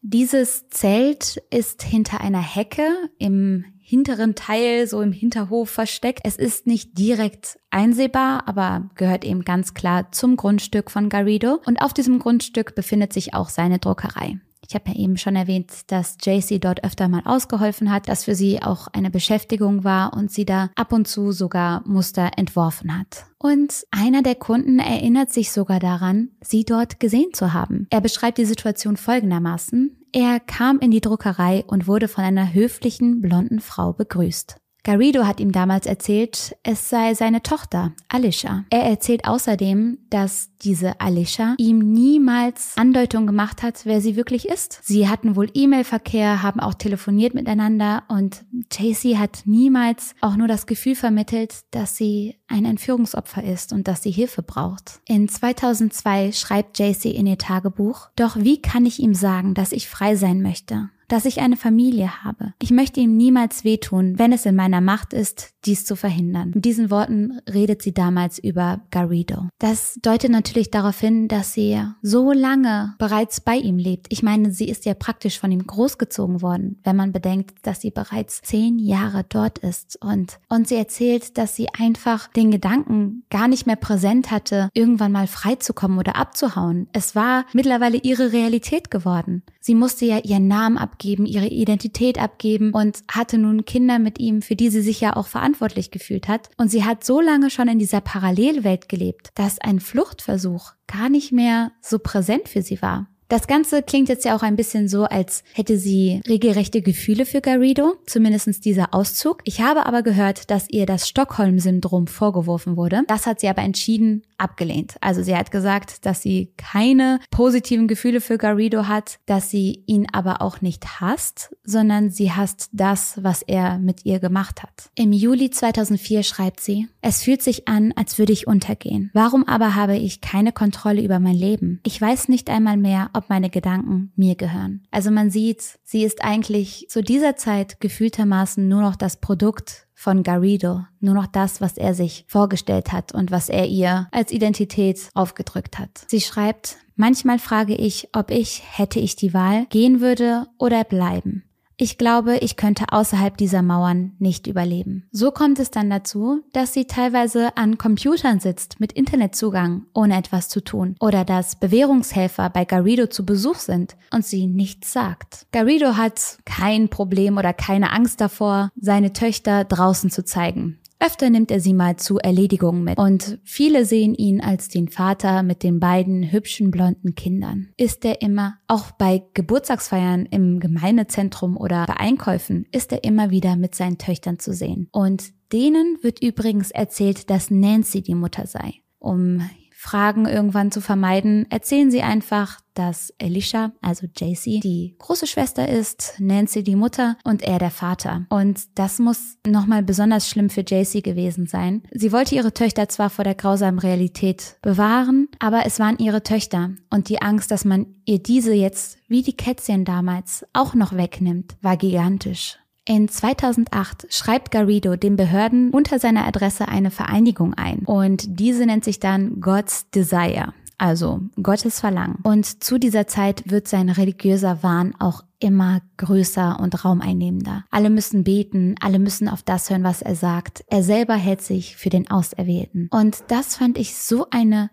Dieses 0.00 0.68
Zelt 0.68 1.42
ist 1.50 1.82
hinter 1.82 2.20
einer 2.20 2.40
Hecke 2.40 2.86
im 3.18 3.64
hinteren 3.88 4.34
Teil, 4.34 4.88
so 4.88 5.00
im 5.00 5.12
Hinterhof 5.12 5.70
versteckt. 5.70 6.22
Es 6.24 6.34
ist 6.34 6.66
nicht 6.66 6.98
direkt 6.98 7.60
einsehbar, 7.70 8.48
aber 8.48 8.90
gehört 8.96 9.24
eben 9.24 9.44
ganz 9.44 9.74
klar 9.74 10.10
zum 10.10 10.36
Grundstück 10.36 10.90
von 10.90 11.08
Garrido. 11.08 11.60
Und 11.66 11.80
auf 11.80 11.94
diesem 11.94 12.18
Grundstück 12.18 12.74
befindet 12.74 13.12
sich 13.12 13.32
auch 13.34 13.48
seine 13.48 13.78
Druckerei. 13.78 14.40
Ich 14.68 14.74
habe 14.74 14.90
ja 14.90 14.96
eben 14.96 15.16
schon 15.16 15.36
erwähnt, 15.36 15.72
dass 15.88 16.16
JC 16.22 16.60
dort 16.60 16.84
öfter 16.84 17.08
mal 17.08 17.22
ausgeholfen 17.24 17.90
hat, 17.90 18.08
dass 18.08 18.24
für 18.24 18.34
sie 18.34 18.62
auch 18.62 18.88
eine 18.88 19.10
Beschäftigung 19.10 19.84
war 19.84 20.14
und 20.14 20.30
sie 20.30 20.44
da 20.44 20.70
ab 20.74 20.92
und 20.92 21.06
zu 21.06 21.32
sogar 21.32 21.82
Muster 21.86 22.32
entworfen 22.36 22.98
hat. 22.98 23.26
Und 23.38 23.84
einer 23.90 24.22
der 24.22 24.34
Kunden 24.34 24.78
erinnert 24.78 25.30
sich 25.32 25.52
sogar 25.52 25.78
daran, 25.78 26.30
sie 26.40 26.64
dort 26.64 26.98
gesehen 27.00 27.32
zu 27.32 27.52
haben. 27.52 27.86
Er 27.90 28.00
beschreibt 28.00 28.38
die 28.38 28.44
Situation 28.44 28.96
folgendermaßen. 28.96 29.96
Er 30.12 30.40
kam 30.40 30.78
in 30.80 30.90
die 30.90 31.00
Druckerei 31.00 31.64
und 31.66 31.86
wurde 31.86 32.08
von 32.08 32.24
einer 32.24 32.54
höflichen 32.54 33.20
blonden 33.20 33.60
Frau 33.60 33.92
begrüßt. 33.92 34.56
Garrido 34.86 35.26
hat 35.26 35.40
ihm 35.40 35.50
damals 35.50 35.84
erzählt, 35.84 36.56
es 36.62 36.88
sei 36.88 37.14
seine 37.14 37.42
Tochter, 37.42 37.92
Alicia. 38.08 38.64
Er 38.70 38.84
erzählt 38.84 39.26
außerdem, 39.26 39.98
dass 40.10 40.50
diese 40.62 41.00
Alicia 41.00 41.56
ihm 41.58 41.80
niemals 41.80 42.76
Andeutung 42.76 43.26
gemacht 43.26 43.64
hat, 43.64 43.80
wer 43.82 44.00
sie 44.00 44.14
wirklich 44.14 44.48
ist. 44.48 44.78
Sie 44.84 45.08
hatten 45.08 45.34
wohl 45.34 45.50
E-Mail-Verkehr, 45.52 46.40
haben 46.44 46.60
auch 46.60 46.74
telefoniert 46.74 47.34
miteinander 47.34 48.04
und 48.06 48.44
JC 48.72 49.16
hat 49.16 49.40
niemals 49.44 50.14
auch 50.20 50.36
nur 50.36 50.46
das 50.46 50.66
Gefühl 50.66 50.94
vermittelt, 50.94 51.64
dass 51.72 51.96
sie 51.96 52.36
ein 52.46 52.64
Entführungsopfer 52.64 53.42
ist 53.42 53.72
und 53.72 53.88
dass 53.88 54.04
sie 54.04 54.12
Hilfe 54.12 54.44
braucht. 54.44 55.00
In 55.04 55.28
2002 55.28 56.30
schreibt 56.30 56.78
JC 56.78 57.06
in 57.06 57.26
ihr 57.26 57.38
Tagebuch, 57.38 58.10
doch 58.14 58.36
wie 58.36 58.62
kann 58.62 58.86
ich 58.86 59.00
ihm 59.00 59.14
sagen, 59.14 59.54
dass 59.54 59.72
ich 59.72 59.88
frei 59.88 60.14
sein 60.14 60.42
möchte? 60.42 60.90
Dass 61.08 61.24
ich 61.24 61.40
eine 61.40 61.56
Familie 61.56 62.24
habe. 62.24 62.54
Ich 62.60 62.70
möchte 62.70 63.00
ihm 63.00 63.16
niemals 63.16 63.64
wehtun, 63.64 64.18
wenn 64.18 64.32
es 64.32 64.46
in 64.46 64.56
meiner 64.56 64.80
Macht 64.80 65.12
ist, 65.12 65.54
dies 65.64 65.84
zu 65.84 65.96
verhindern. 65.96 66.52
Mit 66.54 66.64
diesen 66.64 66.90
Worten 66.90 67.40
redet 67.52 67.82
sie 67.82 67.92
damals 67.92 68.38
über 68.38 68.80
Garrido. 68.90 69.48
Das 69.58 69.98
deutet 70.02 70.30
natürlich 70.30 70.70
darauf 70.70 70.98
hin, 70.98 71.28
dass 71.28 71.52
sie 71.52 71.80
so 72.02 72.32
lange 72.32 72.94
bereits 72.98 73.40
bei 73.40 73.56
ihm 73.56 73.78
lebt. 73.78 74.06
Ich 74.10 74.22
meine, 74.22 74.52
sie 74.52 74.68
ist 74.68 74.84
ja 74.84 74.94
praktisch 74.94 75.38
von 75.38 75.50
ihm 75.50 75.66
großgezogen 75.66 76.42
worden, 76.42 76.80
wenn 76.84 76.96
man 76.96 77.12
bedenkt, 77.12 77.66
dass 77.66 77.80
sie 77.80 77.90
bereits 77.90 78.42
zehn 78.42 78.78
Jahre 78.78 79.24
dort 79.28 79.58
ist. 79.58 79.98
Und, 80.02 80.38
und 80.48 80.68
sie 80.68 80.76
erzählt, 80.76 81.36
dass 81.38 81.56
sie 81.56 81.68
einfach 81.76 82.28
den 82.28 82.50
Gedanken 82.50 83.24
gar 83.30 83.48
nicht 83.48 83.66
mehr 83.66 83.76
präsent 83.76 84.30
hatte, 84.30 84.68
irgendwann 84.72 85.12
mal 85.12 85.26
freizukommen 85.26 85.98
oder 85.98 86.16
abzuhauen. 86.16 86.88
Es 86.92 87.14
war 87.14 87.44
mittlerweile 87.52 87.98
ihre 87.98 88.32
Realität 88.32 88.90
geworden. 88.90 89.42
Sie 89.60 89.74
musste 89.74 90.04
ja 90.04 90.18
ihren 90.18 90.46
Namen 90.46 90.78
abgeben, 90.96 91.26
ihre 91.26 91.48
Identität 91.48 92.18
abgeben 92.18 92.72
und 92.72 93.04
hatte 93.10 93.36
nun 93.36 93.66
Kinder 93.66 93.98
mit 93.98 94.18
ihm, 94.18 94.40
für 94.40 94.56
die 94.56 94.70
sie 94.70 94.80
sich 94.80 95.00
ja 95.02 95.14
auch 95.14 95.26
verantwortlich 95.26 95.90
gefühlt 95.90 96.26
hat. 96.26 96.48
Und 96.56 96.70
sie 96.70 96.84
hat 96.84 97.04
so 97.04 97.20
lange 97.20 97.50
schon 97.50 97.68
in 97.68 97.78
dieser 97.78 98.00
Parallelwelt 98.00 98.88
gelebt, 98.88 99.28
dass 99.34 99.58
ein 99.58 99.78
Fluchtversuch 99.80 100.72
gar 100.86 101.10
nicht 101.10 101.32
mehr 101.32 101.72
so 101.82 101.98
präsent 101.98 102.48
für 102.48 102.62
sie 102.62 102.80
war. 102.80 103.08
Das 103.28 103.48
Ganze 103.48 103.82
klingt 103.82 104.08
jetzt 104.08 104.24
ja 104.24 104.36
auch 104.36 104.42
ein 104.42 104.54
bisschen 104.54 104.86
so, 104.86 105.04
als 105.04 105.42
hätte 105.52 105.78
sie 105.78 106.20
regelrechte 106.28 106.80
Gefühle 106.80 107.26
für 107.26 107.40
Garrido, 107.40 107.94
zumindestens 108.06 108.60
dieser 108.60 108.94
Auszug. 108.94 109.40
Ich 109.42 109.60
habe 109.60 109.84
aber 109.84 110.02
gehört, 110.02 110.48
dass 110.52 110.70
ihr 110.70 110.86
das 110.86 111.08
Stockholm-Syndrom 111.08 112.06
vorgeworfen 112.06 112.76
wurde. 112.76 113.02
Das 113.08 113.26
hat 113.26 113.40
sie 113.40 113.48
aber 113.48 113.62
entschieden 113.62 114.22
abgelehnt. 114.38 114.96
Also 115.00 115.22
sie 115.22 115.34
hat 115.36 115.50
gesagt, 115.50 116.06
dass 116.06 116.22
sie 116.22 116.52
keine 116.56 117.20
positiven 117.30 117.88
Gefühle 117.88 118.20
für 118.20 118.38
Garrido 118.38 118.86
hat, 118.86 119.18
dass 119.26 119.50
sie 119.50 119.82
ihn 119.86 120.06
aber 120.12 120.42
auch 120.42 120.60
nicht 120.60 121.00
hasst, 121.00 121.56
sondern 121.64 122.10
sie 122.10 122.32
hasst 122.32 122.68
das, 122.72 123.18
was 123.22 123.42
er 123.42 123.78
mit 123.78 124.04
ihr 124.04 124.20
gemacht 124.20 124.62
hat. 124.62 124.90
Im 124.94 125.12
Juli 125.12 125.50
2004 125.50 126.22
schreibt 126.22 126.60
sie, 126.60 126.88
es 127.00 127.22
fühlt 127.22 127.42
sich 127.42 127.66
an, 127.66 127.92
als 127.96 128.18
würde 128.18 128.32
ich 128.32 128.46
untergehen. 128.46 129.10
Warum 129.14 129.48
aber 129.48 129.74
habe 129.74 129.96
ich 129.96 130.20
keine 130.20 130.52
Kontrolle 130.52 131.02
über 131.02 131.18
mein 131.18 131.34
Leben? 131.34 131.80
Ich 131.84 132.00
weiß 132.00 132.28
nicht 132.28 132.50
einmal 132.50 132.76
mehr, 132.76 133.10
ob 133.16 133.28
meine 133.30 133.50
Gedanken 133.50 134.12
mir 134.14 134.34
gehören. 134.36 134.86
Also 134.90 135.10
man 135.10 135.30
sieht, 135.30 135.62
sie 135.82 136.04
ist 136.04 136.22
eigentlich 136.22 136.86
zu 136.88 137.02
dieser 137.02 137.36
Zeit 137.36 137.80
gefühltermaßen 137.80 138.68
nur 138.68 138.82
noch 138.82 138.96
das 138.96 139.16
Produkt 139.16 139.86
von 139.94 140.22
Garrido, 140.22 140.84
nur 141.00 141.14
noch 141.14 141.26
das, 141.26 141.60
was 141.60 141.78
er 141.78 141.94
sich 141.94 142.26
vorgestellt 142.28 142.92
hat 142.92 143.12
und 143.12 143.30
was 143.30 143.48
er 143.48 143.66
ihr 143.66 144.08
als 144.12 144.30
Identität 144.30 145.08
aufgedrückt 145.14 145.78
hat. 145.78 146.04
Sie 146.08 146.20
schreibt, 146.20 146.76
manchmal 146.96 147.38
frage 147.38 147.74
ich, 147.74 148.10
ob 148.12 148.30
ich, 148.30 148.62
hätte 148.76 149.00
ich 149.00 149.16
die 149.16 149.32
Wahl, 149.32 149.66
gehen 149.70 150.00
würde 150.00 150.46
oder 150.58 150.84
bleiben. 150.84 151.44
Ich 151.78 151.98
glaube, 151.98 152.38
ich 152.38 152.56
könnte 152.56 152.86
außerhalb 152.90 153.36
dieser 153.36 153.60
Mauern 153.60 154.12
nicht 154.18 154.46
überleben. 154.46 155.06
So 155.12 155.30
kommt 155.30 155.58
es 155.58 155.70
dann 155.70 155.90
dazu, 155.90 156.40
dass 156.54 156.72
sie 156.72 156.86
teilweise 156.86 157.54
an 157.58 157.76
Computern 157.76 158.40
sitzt 158.40 158.80
mit 158.80 158.92
Internetzugang, 158.92 159.84
ohne 159.92 160.16
etwas 160.16 160.48
zu 160.48 160.64
tun. 160.64 160.96
Oder 161.00 161.26
dass 161.26 161.56
Bewährungshelfer 161.56 162.48
bei 162.48 162.64
Garrido 162.64 163.08
zu 163.08 163.26
Besuch 163.26 163.56
sind 163.56 163.94
und 164.10 164.24
sie 164.24 164.46
nichts 164.46 164.94
sagt. 164.94 165.46
Garrido 165.52 165.98
hat 165.98 166.38
kein 166.46 166.88
Problem 166.88 167.36
oder 167.36 167.52
keine 167.52 167.92
Angst 167.92 168.22
davor, 168.22 168.70
seine 168.80 169.12
Töchter 169.12 169.64
draußen 169.64 170.08
zu 170.08 170.24
zeigen. 170.24 170.78
Öfter 170.98 171.30
nimmt 171.30 171.50
er 171.50 171.60
sie 171.60 171.74
mal 171.74 171.96
zu 171.96 172.18
Erledigungen 172.18 172.82
mit 172.82 172.98
und 172.98 173.38
viele 173.44 173.84
sehen 173.84 174.14
ihn 174.14 174.40
als 174.40 174.68
den 174.68 174.88
Vater 174.88 175.42
mit 175.42 175.62
den 175.62 175.78
beiden 175.78 176.32
hübschen 176.32 176.70
blonden 176.70 177.14
Kindern. 177.14 177.68
Ist 177.76 178.04
er 178.04 178.22
immer, 178.22 178.58
auch 178.66 178.92
bei 178.92 179.22
Geburtstagsfeiern 179.34 180.26
im 180.26 180.58
Gemeindezentrum 180.58 181.56
oder 181.56 181.86
bei 181.86 181.96
Einkäufen, 181.96 182.66
ist 182.72 182.92
er 182.92 183.04
immer 183.04 183.30
wieder 183.30 183.56
mit 183.56 183.74
seinen 183.74 183.98
Töchtern 183.98 184.38
zu 184.38 184.54
sehen. 184.54 184.88
Und 184.90 185.32
denen 185.52 185.98
wird 186.02 186.22
übrigens 186.22 186.70
erzählt, 186.70 187.30
dass 187.30 187.50
Nancy 187.50 188.02
die 188.02 188.14
Mutter 188.14 188.46
sei. 188.46 188.74
Um 188.98 189.42
Fragen 189.86 190.26
irgendwann 190.26 190.72
zu 190.72 190.80
vermeiden, 190.80 191.46
erzählen 191.48 191.92
sie 191.92 192.02
einfach, 192.02 192.58
dass 192.74 193.14
Alicia, 193.22 193.70
also 193.80 194.06
JC, 194.06 194.60
die 194.60 194.96
große 194.98 195.28
Schwester 195.28 195.68
ist, 195.68 196.14
Nancy 196.18 196.64
die 196.64 196.74
Mutter 196.74 197.16
und 197.22 197.42
er 197.42 197.60
der 197.60 197.70
Vater. 197.70 198.26
Und 198.28 198.60
das 198.74 198.98
muss 198.98 199.38
nochmal 199.46 199.84
besonders 199.84 200.28
schlimm 200.28 200.50
für 200.50 200.62
JC 200.62 201.04
gewesen 201.04 201.46
sein. 201.46 201.84
Sie 201.92 202.10
wollte 202.10 202.34
ihre 202.34 202.52
Töchter 202.52 202.88
zwar 202.88 203.10
vor 203.10 203.24
der 203.24 203.36
grausamen 203.36 203.78
Realität 203.78 204.56
bewahren, 204.60 205.28
aber 205.38 205.66
es 205.66 205.78
waren 205.78 205.98
ihre 205.98 206.24
Töchter 206.24 206.70
und 206.90 207.08
die 207.08 207.22
Angst, 207.22 207.52
dass 207.52 207.64
man 207.64 207.86
ihr 208.04 208.18
diese 208.18 208.54
jetzt, 208.54 208.98
wie 209.06 209.22
die 209.22 209.36
Kätzchen 209.36 209.84
damals, 209.84 210.44
auch 210.52 210.74
noch 210.74 210.96
wegnimmt, 210.96 211.56
war 211.62 211.76
gigantisch. 211.76 212.58
In 212.88 213.08
2008 213.08 214.06
schreibt 214.10 214.52
Garrido 214.52 214.94
den 214.94 215.16
Behörden 215.16 215.70
unter 215.70 215.98
seiner 215.98 216.24
Adresse 216.24 216.68
eine 216.68 216.92
Vereinigung 216.92 217.52
ein 217.54 217.80
und 217.80 218.38
diese 218.38 218.64
nennt 218.64 218.84
sich 218.84 219.00
dann 219.00 219.40
God's 219.40 219.90
Desire, 219.90 220.54
also 220.78 221.20
Gottes 221.42 221.80
Verlangen. 221.80 222.20
Und 222.22 222.62
zu 222.62 222.78
dieser 222.78 223.08
Zeit 223.08 223.50
wird 223.50 223.66
sein 223.66 223.88
religiöser 223.88 224.62
Wahn 224.62 224.94
auch 225.00 225.24
immer 225.40 225.80
größer 225.96 226.60
und 226.60 226.84
raumeinnehmender. 226.84 227.64
Alle 227.72 227.90
müssen 227.90 228.22
beten, 228.22 228.76
alle 228.80 229.00
müssen 229.00 229.28
auf 229.28 229.42
das 229.42 229.68
hören, 229.68 229.82
was 229.82 230.00
er 230.00 230.14
sagt. 230.14 230.64
Er 230.68 230.84
selber 230.84 231.14
hält 231.14 231.42
sich 231.42 231.76
für 231.76 231.90
den 231.90 232.08
Auserwählten. 232.08 232.88
Und 232.92 233.24
das 233.28 233.56
fand 233.56 233.78
ich 233.78 233.96
so 233.96 234.28
eine 234.30 234.70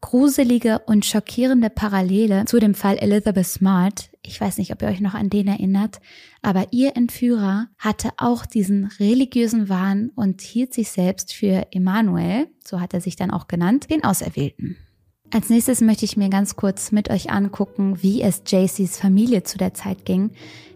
gruselige 0.00 0.80
und 0.80 1.04
schockierende 1.04 1.70
Parallele 1.70 2.44
zu 2.44 2.58
dem 2.58 2.74
Fall 2.74 2.98
Elizabeth 2.98 3.46
Smart. 3.46 4.10
Ich 4.22 4.40
weiß 4.40 4.58
nicht, 4.58 4.72
ob 4.72 4.82
ihr 4.82 4.88
euch 4.88 5.00
noch 5.00 5.14
an 5.14 5.30
den 5.30 5.48
erinnert, 5.48 6.00
aber 6.42 6.66
ihr 6.72 6.96
Entführer 6.96 7.68
hatte 7.78 8.10
auch 8.16 8.46
diesen 8.46 8.86
religiösen 8.98 9.68
Wahn 9.68 10.10
und 10.14 10.40
hielt 10.40 10.74
sich 10.74 10.90
selbst 10.90 11.32
für 11.32 11.66
Emanuel, 11.70 12.48
so 12.64 12.80
hat 12.80 12.94
er 12.94 13.00
sich 13.00 13.16
dann 13.16 13.30
auch 13.30 13.48
genannt, 13.48 13.90
den 13.90 14.04
Auserwählten. 14.04 14.76
Als 15.32 15.50
nächstes 15.50 15.80
möchte 15.80 16.04
ich 16.04 16.16
mir 16.16 16.28
ganz 16.28 16.56
kurz 16.56 16.92
mit 16.92 17.10
euch 17.10 17.30
angucken, 17.30 18.02
wie 18.02 18.22
es 18.22 18.42
JCs 18.46 18.98
Familie 18.98 19.42
zu 19.42 19.58
der 19.58 19.74
Zeit 19.74 20.04
ging, 20.04 20.30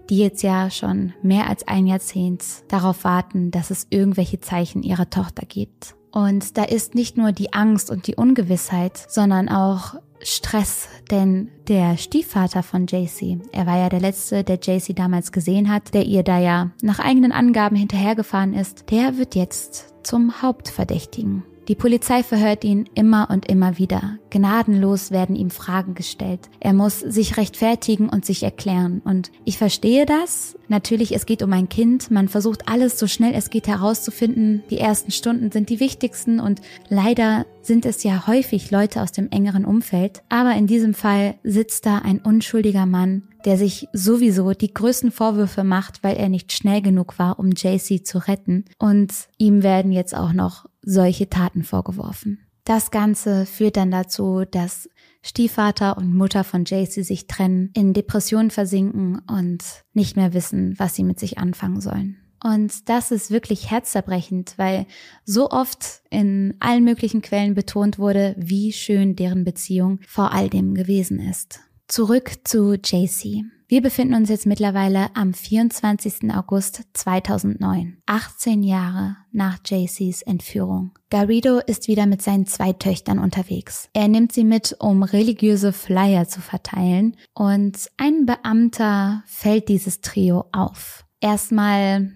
die 0.08 0.18
jetzt 0.18 0.42
ja 0.42 0.70
schon 0.70 1.12
mehr 1.22 1.48
als 1.48 1.68
ein 1.68 1.86
Jahrzehnt 1.86 2.44
darauf 2.68 3.04
warten, 3.04 3.52
dass 3.52 3.70
es 3.70 3.86
irgendwelche 3.90 4.40
Zeichen 4.40 4.82
ihrer 4.82 5.08
Tochter 5.08 5.46
gibt. 5.46 5.94
Und 6.12 6.56
da 6.56 6.64
ist 6.64 6.94
nicht 6.94 7.16
nur 7.16 7.32
die 7.32 7.52
Angst 7.52 7.90
und 7.90 8.06
die 8.06 8.16
Ungewissheit, 8.16 8.96
sondern 9.08 9.48
auch 9.48 9.94
Stress, 10.22 10.88
denn 11.10 11.50
der 11.68 11.96
Stiefvater 11.96 12.62
von 12.62 12.86
JC, 12.86 13.38
er 13.52 13.66
war 13.66 13.78
ja 13.78 13.88
der 13.88 14.00
letzte, 14.00 14.44
der 14.44 14.56
JC 14.56 14.94
damals 14.94 15.32
gesehen 15.32 15.72
hat, 15.72 15.94
der 15.94 16.04
ihr 16.04 16.22
da 16.22 16.38
ja 16.38 16.70
nach 16.82 16.98
eigenen 16.98 17.32
Angaben 17.32 17.76
hinterhergefahren 17.76 18.52
ist, 18.52 18.90
der 18.90 19.16
wird 19.16 19.34
jetzt 19.34 19.94
zum 20.02 20.42
Hauptverdächtigen. 20.42 21.44
Die 21.70 21.76
Polizei 21.76 22.24
verhört 22.24 22.64
ihn 22.64 22.90
immer 22.96 23.28
und 23.30 23.48
immer 23.48 23.78
wieder. 23.78 24.18
Gnadenlos 24.30 25.12
werden 25.12 25.36
ihm 25.36 25.50
Fragen 25.50 25.94
gestellt. 25.94 26.50
Er 26.58 26.72
muss 26.72 26.98
sich 26.98 27.36
rechtfertigen 27.36 28.08
und 28.08 28.24
sich 28.24 28.42
erklären. 28.42 29.00
Und 29.04 29.30
ich 29.44 29.56
verstehe 29.56 30.04
das. 30.04 30.58
Natürlich, 30.66 31.14
es 31.14 31.26
geht 31.26 31.44
um 31.44 31.52
ein 31.52 31.68
Kind. 31.68 32.10
Man 32.10 32.26
versucht 32.26 32.68
alles 32.68 32.98
so 32.98 33.06
schnell 33.06 33.34
es 33.36 33.50
geht 33.50 33.68
herauszufinden. 33.68 34.64
Die 34.68 34.78
ersten 34.78 35.12
Stunden 35.12 35.52
sind 35.52 35.70
die 35.70 35.78
wichtigsten 35.78 36.40
und 36.40 36.60
leider 36.88 37.46
sind 37.62 37.86
es 37.86 38.02
ja 38.02 38.26
häufig 38.26 38.70
Leute 38.70 39.02
aus 39.02 39.12
dem 39.12 39.30
engeren 39.30 39.64
Umfeld. 39.64 40.22
Aber 40.28 40.54
in 40.54 40.66
diesem 40.66 40.94
Fall 40.94 41.34
sitzt 41.42 41.86
da 41.86 41.98
ein 41.98 42.20
unschuldiger 42.20 42.86
Mann 42.86 43.22
der 43.44 43.56
sich 43.56 43.88
sowieso 43.92 44.52
die 44.52 44.72
größten 44.72 45.10
Vorwürfe 45.10 45.64
macht, 45.64 46.02
weil 46.02 46.16
er 46.16 46.28
nicht 46.28 46.52
schnell 46.52 46.82
genug 46.82 47.18
war, 47.18 47.38
um 47.38 47.50
JC 47.50 48.04
zu 48.04 48.18
retten. 48.18 48.64
Und 48.78 49.12
ihm 49.38 49.62
werden 49.62 49.92
jetzt 49.92 50.14
auch 50.14 50.32
noch 50.32 50.66
solche 50.82 51.28
Taten 51.28 51.62
vorgeworfen. 51.62 52.40
Das 52.64 52.90
Ganze 52.90 53.46
führt 53.46 53.76
dann 53.76 53.90
dazu, 53.90 54.44
dass 54.48 54.88
Stiefvater 55.22 55.96
und 55.96 56.14
Mutter 56.14 56.44
von 56.44 56.64
JC 56.64 57.04
sich 57.04 57.26
trennen, 57.26 57.70
in 57.74 57.92
Depressionen 57.92 58.50
versinken 58.50 59.20
und 59.26 59.64
nicht 59.92 60.16
mehr 60.16 60.34
wissen, 60.34 60.74
was 60.78 60.94
sie 60.94 61.04
mit 61.04 61.18
sich 61.18 61.38
anfangen 61.38 61.80
sollen. 61.80 62.19
Und 62.42 62.88
das 62.88 63.10
ist 63.10 63.30
wirklich 63.30 63.70
herzzerbrechend, 63.70 64.54
weil 64.56 64.86
so 65.24 65.50
oft 65.50 66.02
in 66.10 66.54
allen 66.60 66.84
möglichen 66.84 67.22
Quellen 67.22 67.54
betont 67.54 67.98
wurde, 67.98 68.34
wie 68.38 68.72
schön 68.72 69.16
deren 69.16 69.44
Beziehung 69.44 70.00
vor 70.06 70.32
all 70.32 70.48
dem 70.48 70.74
gewesen 70.74 71.20
ist. 71.20 71.60
Zurück 71.86 72.32
zu 72.44 72.74
JC. 72.74 73.44
Wir 73.70 73.82
befinden 73.82 74.14
uns 74.14 74.28
jetzt 74.30 74.46
mittlerweile 74.46 75.14
am 75.14 75.32
24. 75.32 76.34
August 76.34 76.82
2009, 76.92 77.98
18 78.04 78.64
Jahre 78.64 79.16
nach 79.30 79.58
JCs 79.64 80.22
Entführung. 80.22 80.90
Garrido 81.08 81.58
ist 81.58 81.86
wieder 81.86 82.06
mit 82.06 82.20
seinen 82.20 82.46
zwei 82.46 82.72
Töchtern 82.72 83.20
unterwegs. 83.20 83.88
Er 83.92 84.08
nimmt 84.08 84.32
sie 84.32 84.42
mit, 84.42 84.74
um 84.80 85.04
religiöse 85.04 85.72
Flyer 85.72 86.26
zu 86.26 86.40
verteilen 86.40 87.16
und 87.32 87.88
ein 87.96 88.26
Beamter 88.26 89.22
fällt 89.26 89.68
dieses 89.68 90.00
Trio 90.00 90.46
auf. 90.50 91.04
Erstmal 91.20 92.10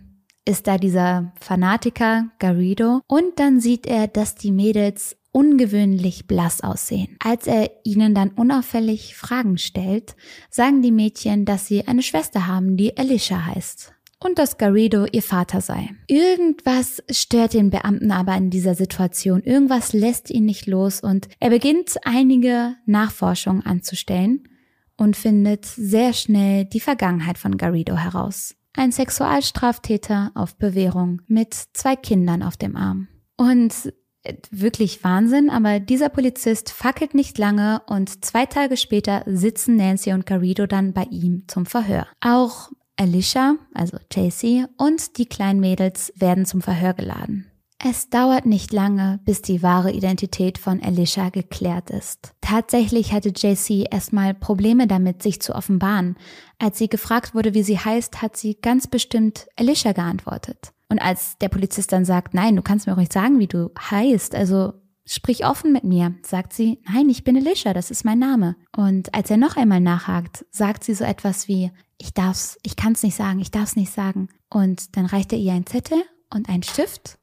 ist 0.45 0.67
da 0.67 0.79
dieser 0.79 1.33
Fanatiker 1.41 2.31
Garrido 2.39 3.01
und 3.07 3.39
dann 3.39 3.61
sieht 3.61 3.87
er, 3.87 4.09
dass 4.09 4.35
die 4.35 4.53
Mädels 4.53 5.17
ungewöhnlich 5.33 6.27
blass 6.27 6.63
aussehen. 6.63 7.17
Als 7.23 7.47
er 7.47 7.71
ihnen 7.83 8.15
dann 8.15 8.31
unauffällig 8.31 9.17
Fragen 9.17 9.59
stellt, 9.59 10.15
sagen 10.49 10.81
die 10.81 10.93
Mädchen, 10.93 11.45
dass 11.45 11.67
sie 11.67 11.89
eine 11.89 12.03
Schwester 12.03 12.47
haben, 12.47 12.77
die 12.77 12.97
Alicia 12.97 13.47
heißt. 13.47 13.93
Und 14.21 14.39
dass 14.39 14.57
Garrido 14.57 15.07
ihr 15.11 15.23
Vater 15.23 15.61
sei. 15.61 15.91
Irgendwas 16.07 17.03
stört 17.11 17.53
den 17.53 17.69
Beamten 17.69 18.11
aber 18.11 18.35
in 18.37 18.49
dieser 18.49 18.75
Situation. 18.75 19.43
Irgendwas 19.43 19.93
lässt 19.93 20.31
ihn 20.31 20.47
nicht 20.47 20.67
los 20.67 21.01
und 21.01 21.29
er 21.41 21.51
beginnt 21.51 21.97
einige 22.05 22.77
Nachforschungen 22.87 23.67
anzustellen 23.67 24.49
und 24.97 25.17
findet 25.17 25.67
sehr 25.67 26.13
schnell 26.13 26.65
die 26.65 26.81
Vergangenheit 26.81 27.37
von 27.37 27.59
Garrido 27.59 27.97
heraus. 27.97 28.55
Ein 28.77 28.93
Sexualstraftäter 28.93 30.33
auf 30.35 30.57
Bewährung 30.57 31.23
mit 31.27 31.55
zwei 31.55 31.97
Kindern 31.97 32.43
auf 32.43 32.57
dem 32.57 32.77
Arm. 32.77 33.09
Und 33.37 33.93
äh, 34.25 34.35
wirklich 34.51 35.05
Wahnsinn, 35.05 35.49
aber 35.49 35.81
dieser 35.81 36.09
Polizist 36.09 36.71
fackelt 36.71 37.15
nicht 37.15 37.39
lange 37.39 37.83
und 37.87 38.25
zwei 38.25 38.47
Tage 38.47 38.77
später 38.77 39.23
sitzen 39.27 39.77
Nancy 39.77 40.13
und 40.13 40.27
Garrido 40.27 40.67
dann 40.67 40.93
bei 40.93 41.05
ihm 41.05 41.45
zum 41.47 41.67
Verhör. 41.67 42.07
Auch 42.21 42.71
Alicia, 42.97 43.57
also 43.75 43.99
JC, 44.13 44.67
und 44.77 45.19
die 45.19 45.27
kleinen 45.27 45.61
Mädels 45.61 46.13
werden 46.17 46.47
zum 46.47 46.61
Verhör 46.61 46.95
geladen. 46.95 47.51
Es 47.83 48.09
dauert 48.09 48.47
nicht 48.47 48.73
lange, 48.73 49.21
bis 49.25 49.43
die 49.43 49.63
wahre 49.63 49.93
Identität 49.93 50.59
von 50.59 50.83
Alicia 50.83 51.29
geklärt 51.29 51.91
ist. 51.91 52.33
Tatsächlich 52.41 53.13
hatte 53.13 53.29
JC 53.29 53.87
erstmal 53.91 54.33
Probleme 54.33 54.87
damit, 54.87 55.23
sich 55.23 55.41
zu 55.43 55.55
offenbaren. 55.55 56.17
Als 56.59 56.79
sie 56.79 56.89
gefragt 56.89 57.35
wurde, 57.35 57.53
wie 57.53 57.63
sie 57.63 57.79
heißt, 57.79 58.23
hat 58.23 58.37
sie 58.37 58.55
ganz 58.55 58.87
bestimmt 58.87 59.49
Alicia 59.57 59.93
geantwortet. 59.93 60.73
Und 60.89 61.01
als 61.01 61.37
der 61.39 61.49
Polizist 61.49 61.93
dann 61.93 62.05
sagt, 62.05 62.35
nein, 62.35 62.57
du 62.57 62.63
kannst 62.63 62.87
mir 62.87 62.95
auch 62.95 62.99
nicht 62.99 63.13
sagen, 63.13 63.39
wie 63.39 63.49
du 63.49 63.71
heißt, 63.79 64.35
also 64.35 64.75
sprich 65.07 65.45
offen 65.45 65.73
mit 65.73 65.85
mir, 65.85 66.15
sagt 66.23 66.53
sie, 66.53 66.81
nein, 66.89 67.09
ich 67.11 67.25
bin 67.25 67.37
Alicia, 67.37 67.75
das 67.75 67.91
ist 67.91 68.05
mein 68.05 68.19
Name. 68.19 68.57
Und 68.77 69.15
als 69.15 69.31
er 69.31 69.37
noch 69.37 69.57
einmal 69.57 69.81
nachhakt, 69.81 70.47
sagt 70.51 70.85
sie 70.85 70.95
so 70.95 71.05
etwas 71.05 71.49
wie, 71.49 71.71
ich 71.99 72.15
darf's, 72.15 72.59
ich 72.63 72.77
kann's 72.77 73.03
nicht 73.03 73.17
sagen, 73.17 73.41
ich 73.41 73.51
darf's 73.51 73.77
nicht 73.77 73.93
sagen. 73.93 74.29
Und 74.49 74.97
dann 74.97 75.07
reicht 75.07 75.33
er 75.33 75.39
ihr 75.39 75.53
einen 75.53 75.67
Zettel 75.67 76.03
und 76.33 76.49
einen 76.49 76.63
Stift 76.63 77.19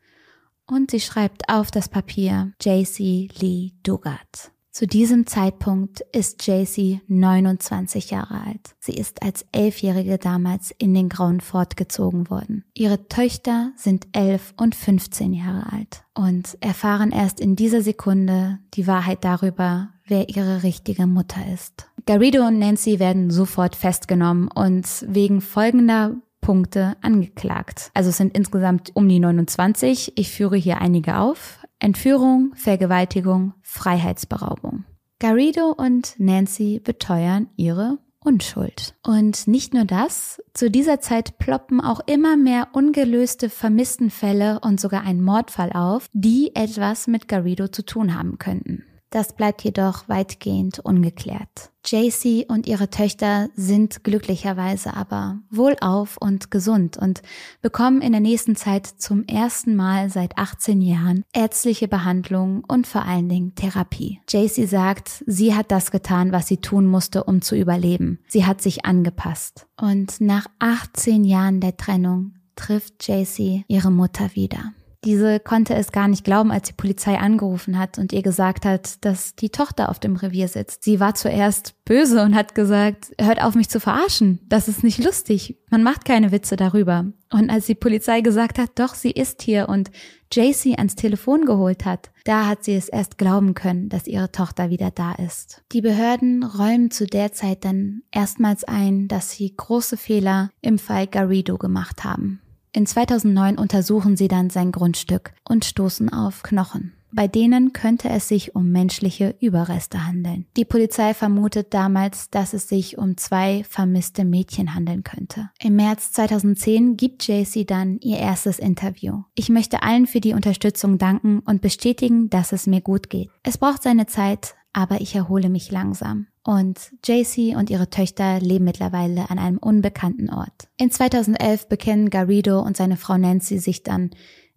und 0.72 0.90
sie 0.92 1.00
schreibt 1.00 1.50
auf 1.50 1.70
das 1.70 1.90
Papier 1.90 2.54
JC 2.62 3.30
Lee 3.40 3.72
Dugat. 3.84 4.52
Zu 4.72 4.88
diesem 4.88 5.28
Zeitpunkt 5.28 6.00
ist 6.14 6.48
JC 6.48 7.02
29 7.08 8.12
Jahre 8.12 8.40
alt. 8.46 8.74
Sie 8.80 8.94
ist 8.94 9.22
als 9.22 9.46
Elfjährige 9.52 10.18
damals 10.18 10.72
in 10.72 10.94
den 10.94 11.10
Grauen 11.10 11.42
fortgezogen 11.42 12.30
worden. 12.30 12.64
Ihre 12.74 13.10
Töchter 13.10 13.74
sind 13.76 14.08
11 14.14 14.54
und 14.56 14.74
15 14.74 15.34
Jahre 15.34 15.74
alt 15.74 16.06
und 16.14 16.58
erfahren 16.62 17.12
erst 17.12 17.42
in 17.42 17.58
dieser 17.58 17.82
Sekunde 17.82 18.60
die 18.74 18.88
Wahrheit 18.88 19.26
darüber, 19.26 19.90
wer 20.06 20.30
ihre 20.30 20.64
richtige 20.64 21.06
Mutter 21.06 21.42
ist. 21.54 21.92
Garrido 22.06 22.48
und 22.48 22.58
Nancy 22.58 23.00
werden 23.00 23.30
sofort 23.30 23.76
festgenommen 23.76 24.48
und 24.48 24.88
wegen 25.06 25.42
folgender 25.42 26.16
Punkte 26.42 26.98
angeklagt. 27.02 27.92
Also 27.94 28.10
es 28.10 28.18
sind 28.18 28.36
insgesamt 28.36 28.92
um 28.96 29.08
die 29.08 29.20
29. 29.20 30.14
Ich 30.18 30.32
führe 30.32 30.58
hier 30.58 30.80
einige 30.82 31.18
auf. 31.18 31.60
Entführung, 31.80 32.54
Vergewaltigung, 32.56 33.54
Freiheitsberaubung. 33.62 34.86
Garrido 35.20 35.72
und 35.72 36.16
Nancy 36.20 36.82
beteuern 36.84 37.48
ihre 37.56 38.00
Unschuld. 38.24 38.96
Und 39.04 39.48
nicht 39.48 39.74
nur 39.74 39.86
das, 39.86 40.42
zu 40.54 40.70
dieser 40.70 41.00
Zeit 41.00 41.40
ploppen 41.40 41.82
auch 41.82 42.02
immer 42.06 42.38
mehr 42.38 42.70
ungelöste 42.74 43.50
Vermisstenfälle 43.50 44.60
und 44.60 44.80
sogar 44.80 45.04
ein 45.04 45.22
Mordfall 45.22 45.72
auf, 45.74 46.08
die 46.14 46.56
etwas 46.56 47.08
mit 47.08 47.28
Garrido 47.28 47.68
zu 47.68 47.84
tun 47.84 48.16
haben 48.16 48.38
könnten. 48.38 48.86
Das 49.12 49.34
bleibt 49.34 49.62
jedoch 49.64 50.08
weitgehend 50.08 50.80
ungeklärt. 50.80 51.72
JC 51.86 52.46
und 52.48 52.66
ihre 52.66 52.90
Töchter 52.90 53.50
sind 53.56 54.06
glücklicherweise 54.06 54.96
aber 54.96 55.40
wohlauf 55.50 56.16
und 56.18 56.50
gesund 56.50 56.96
und 56.96 57.22
bekommen 57.62 58.02
in 58.02 58.14
der 58.14 58.22
nächsten 58.22 58.56
Zeit 58.56 58.88
zum 58.88 59.26
ersten 59.26 59.76
Mal 59.76 60.10
seit 60.10 60.38
18 60.38 60.80
Jahren 60.80 61.26
ärztliche 61.34 61.90
Behandlung 61.90 62.64
und 62.66 62.88
vor 62.88 63.04
allen 63.04 63.28
Dingen 63.28 63.54
Therapie. 63.54 64.22
JC 64.30 64.66
sagt, 64.66 65.26
sie 65.28 65.56
hat 65.56 65.72
das 65.72 65.92
getan, 65.92 66.32
was 66.32 66.48
sie 66.48 66.58
tun 66.58 66.86
musste, 66.86 67.26
um 67.26 67.42
zu 67.42 67.58
überleben. 67.58 68.20
Sie 68.30 68.46
hat 68.46 68.62
sich 68.62 68.86
angepasst. 68.86 69.68
Und 69.76 70.22
nach 70.22 70.46
18 70.60 71.26
Jahren 71.26 71.60
der 71.60 71.76
Trennung 71.76 72.36
trifft 72.56 73.06
JC 73.06 73.66
ihre 73.68 73.92
Mutter 73.92 74.36
wieder. 74.36 74.72
Diese 75.04 75.40
konnte 75.40 75.74
es 75.74 75.92
gar 75.92 76.08
nicht 76.08 76.24
glauben, 76.24 76.52
als 76.52 76.68
die 76.68 76.74
Polizei 76.74 77.18
angerufen 77.18 77.80
hat 77.80 77.98
und 77.98 78.14
ihr 78.14 78.22
gesagt 78.22 78.66
hat, 78.66 79.04
dass 79.04 79.36
die 79.36 79.50
Tochter 79.50 79.90
auf 79.90 80.00
dem 80.00 80.16
Revier 80.16 80.48
sitzt. 80.48 80.84
Sie 80.84 81.00
war 81.00 81.16
zuerst 81.16 81.74
böse 81.86 82.22
und 82.22 82.36
hat 82.36 82.54
gesagt, 82.54 83.12
hört 83.20 83.42
auf 83.42 83.56
mich 83.56 83.70
zu 83.70 83.80
verarschen. 83.80 84.40
Das 84.48 84.68
ist 84.68 84.84
nicht 84.84 85.04
lustig. 85.04 85.58
Man 85.72 85.82
macht 85.82 86.06
keine 86.06 86.32
Witze 86.32 86.56
darüber. 86.56 87.06
Und 87.32 87.50
als 87.50 87.66
die 87.66 87.76
Polizei 87.76 88.22
gesagt 88.22 88.60
hat, 88.60 88.72
doch, 88.76 88.94
sie 88.94 89.12
ist 89.12 89.42
hier 89.42 89.70
und 89.70 89.90
JC 90.32 90.78
ans 90.78 90.96
Telefon 90.96 91.46
geholt 91.46 91.86
hat, 91.86 92.12
da 92.24 92.46
hat 92.46 92.64
sie 92.64 92.76
es 92.76 92.88
erst 92.88 93.18
glauben 93.18 93.54
können, 93.54 93.90
dass 93.90 94.08
ihre 94.08 94.32
Tochter 94.32 94.70
wieder 94.70 94.92
da 94.92 95.14
ist. 95.14 95.64
Die 95.72 95.82
Behörden 95.82 96.44
räumen 96.44 96.92
zu 96.92 97.08
der 97.08 97.32
Zeit 97.32 97.66
dann 97.66 98.04
erstmals 98.12 98.64
ein, 98.64 99.08
dass 99.08 99.32
sie 99.32 99.54
große 99.56 99.98
Fehler 99.98 100.52
im 100.62 100.78
Fall 100.78 101.08
Garrido 101.08 101.58
gemacht 101.58 102.04
haben. 102.04 102.41
In 102.74 102.86
2009 102.86 103.58
untersuchen 103.58 104.16
sie 104.16 104.28
dann 104.28 104.50
sein 104.50 104.72
Grundstück 104.72 105.34
und 105.44 105.66
stoßen 105.66 106.12
auf 106.12 106.42
Knochen. 106.44 106.94
Bei 107.14 107.28
denen 107.28 107.74
könnte 107.74 108.08
es 108.08 108.30
sich 108.30 108.56
um 108.56 108.72
menschliche 108.72 109.36
Überreste 109.42 110.08
handeln. 110.08 110.46
Die 110.56 110.64
Polizei 110.64 111.14
vermutet 111.14 111.74
damals, 111.74 112.30
dass 112.30 112.54
es 112.54 112.70
sich 112.70 112.98
um 112.98 113.18
zwei 113.18 113.66
vermisste 113.68 114.24
Mädchen 114.24 114.74
handeln 114.74 115.04
könnte. 115.04 115.50
Im 115.62 115.76
März 115.76 116.14
2010 116.14 116.96
gibt 116.96 117.28
JC 117.28 117.68
dann 117.68 118.00
ihr 118.00 118.18
erstes 118.18 118.60
Interview. 118.60 119.24
Ich 119.36 119.50
möchte 119.50 119.84
allen 119.84 120.08
für 120.08 120.22
die 120.22 120.34
Unterstützung 120.34 120.98
danken 120.98 121.40
und 121.40 121.62
bestätigen, 121.62 122.30
dass 122.30 122.54
es 122.54 122.66
mir 122.66 122.80
gut 122.80 123.10
geht. 123.10 123.30
Es 123.44 123.58
braucht 123.58 123.84
seine 123.84 124.06
Zeit, 124.06 124.56
aber 124.74 125.02
ich 125.02 125.16
erhole 125.16 125.50
mich 125.50 125.72
langsam. 125.72 126.28
Und 126.44 126.80
JC 127.06 127.56
und 127.56 127.70
ihre 127.70 127.90
Töchter 127.90 128.40
leben 128.40 128.66
mittlerweile 128.66 129.30
an 129.30 129.38
einem 129.38 129.58
unbekannten 129.58 130.30
Ort. 130.30 130.70
In 130.78 130.92
2011 130.92 131.68
bekennen 131.68 132.10
Garrido 132.10 132.62
und 132.62 132.78
seine 132.78 132.98
Frau 132.98 133.18
Nancy 133.18 133.60
sich 133.60 133.84
dann 133.84 134.12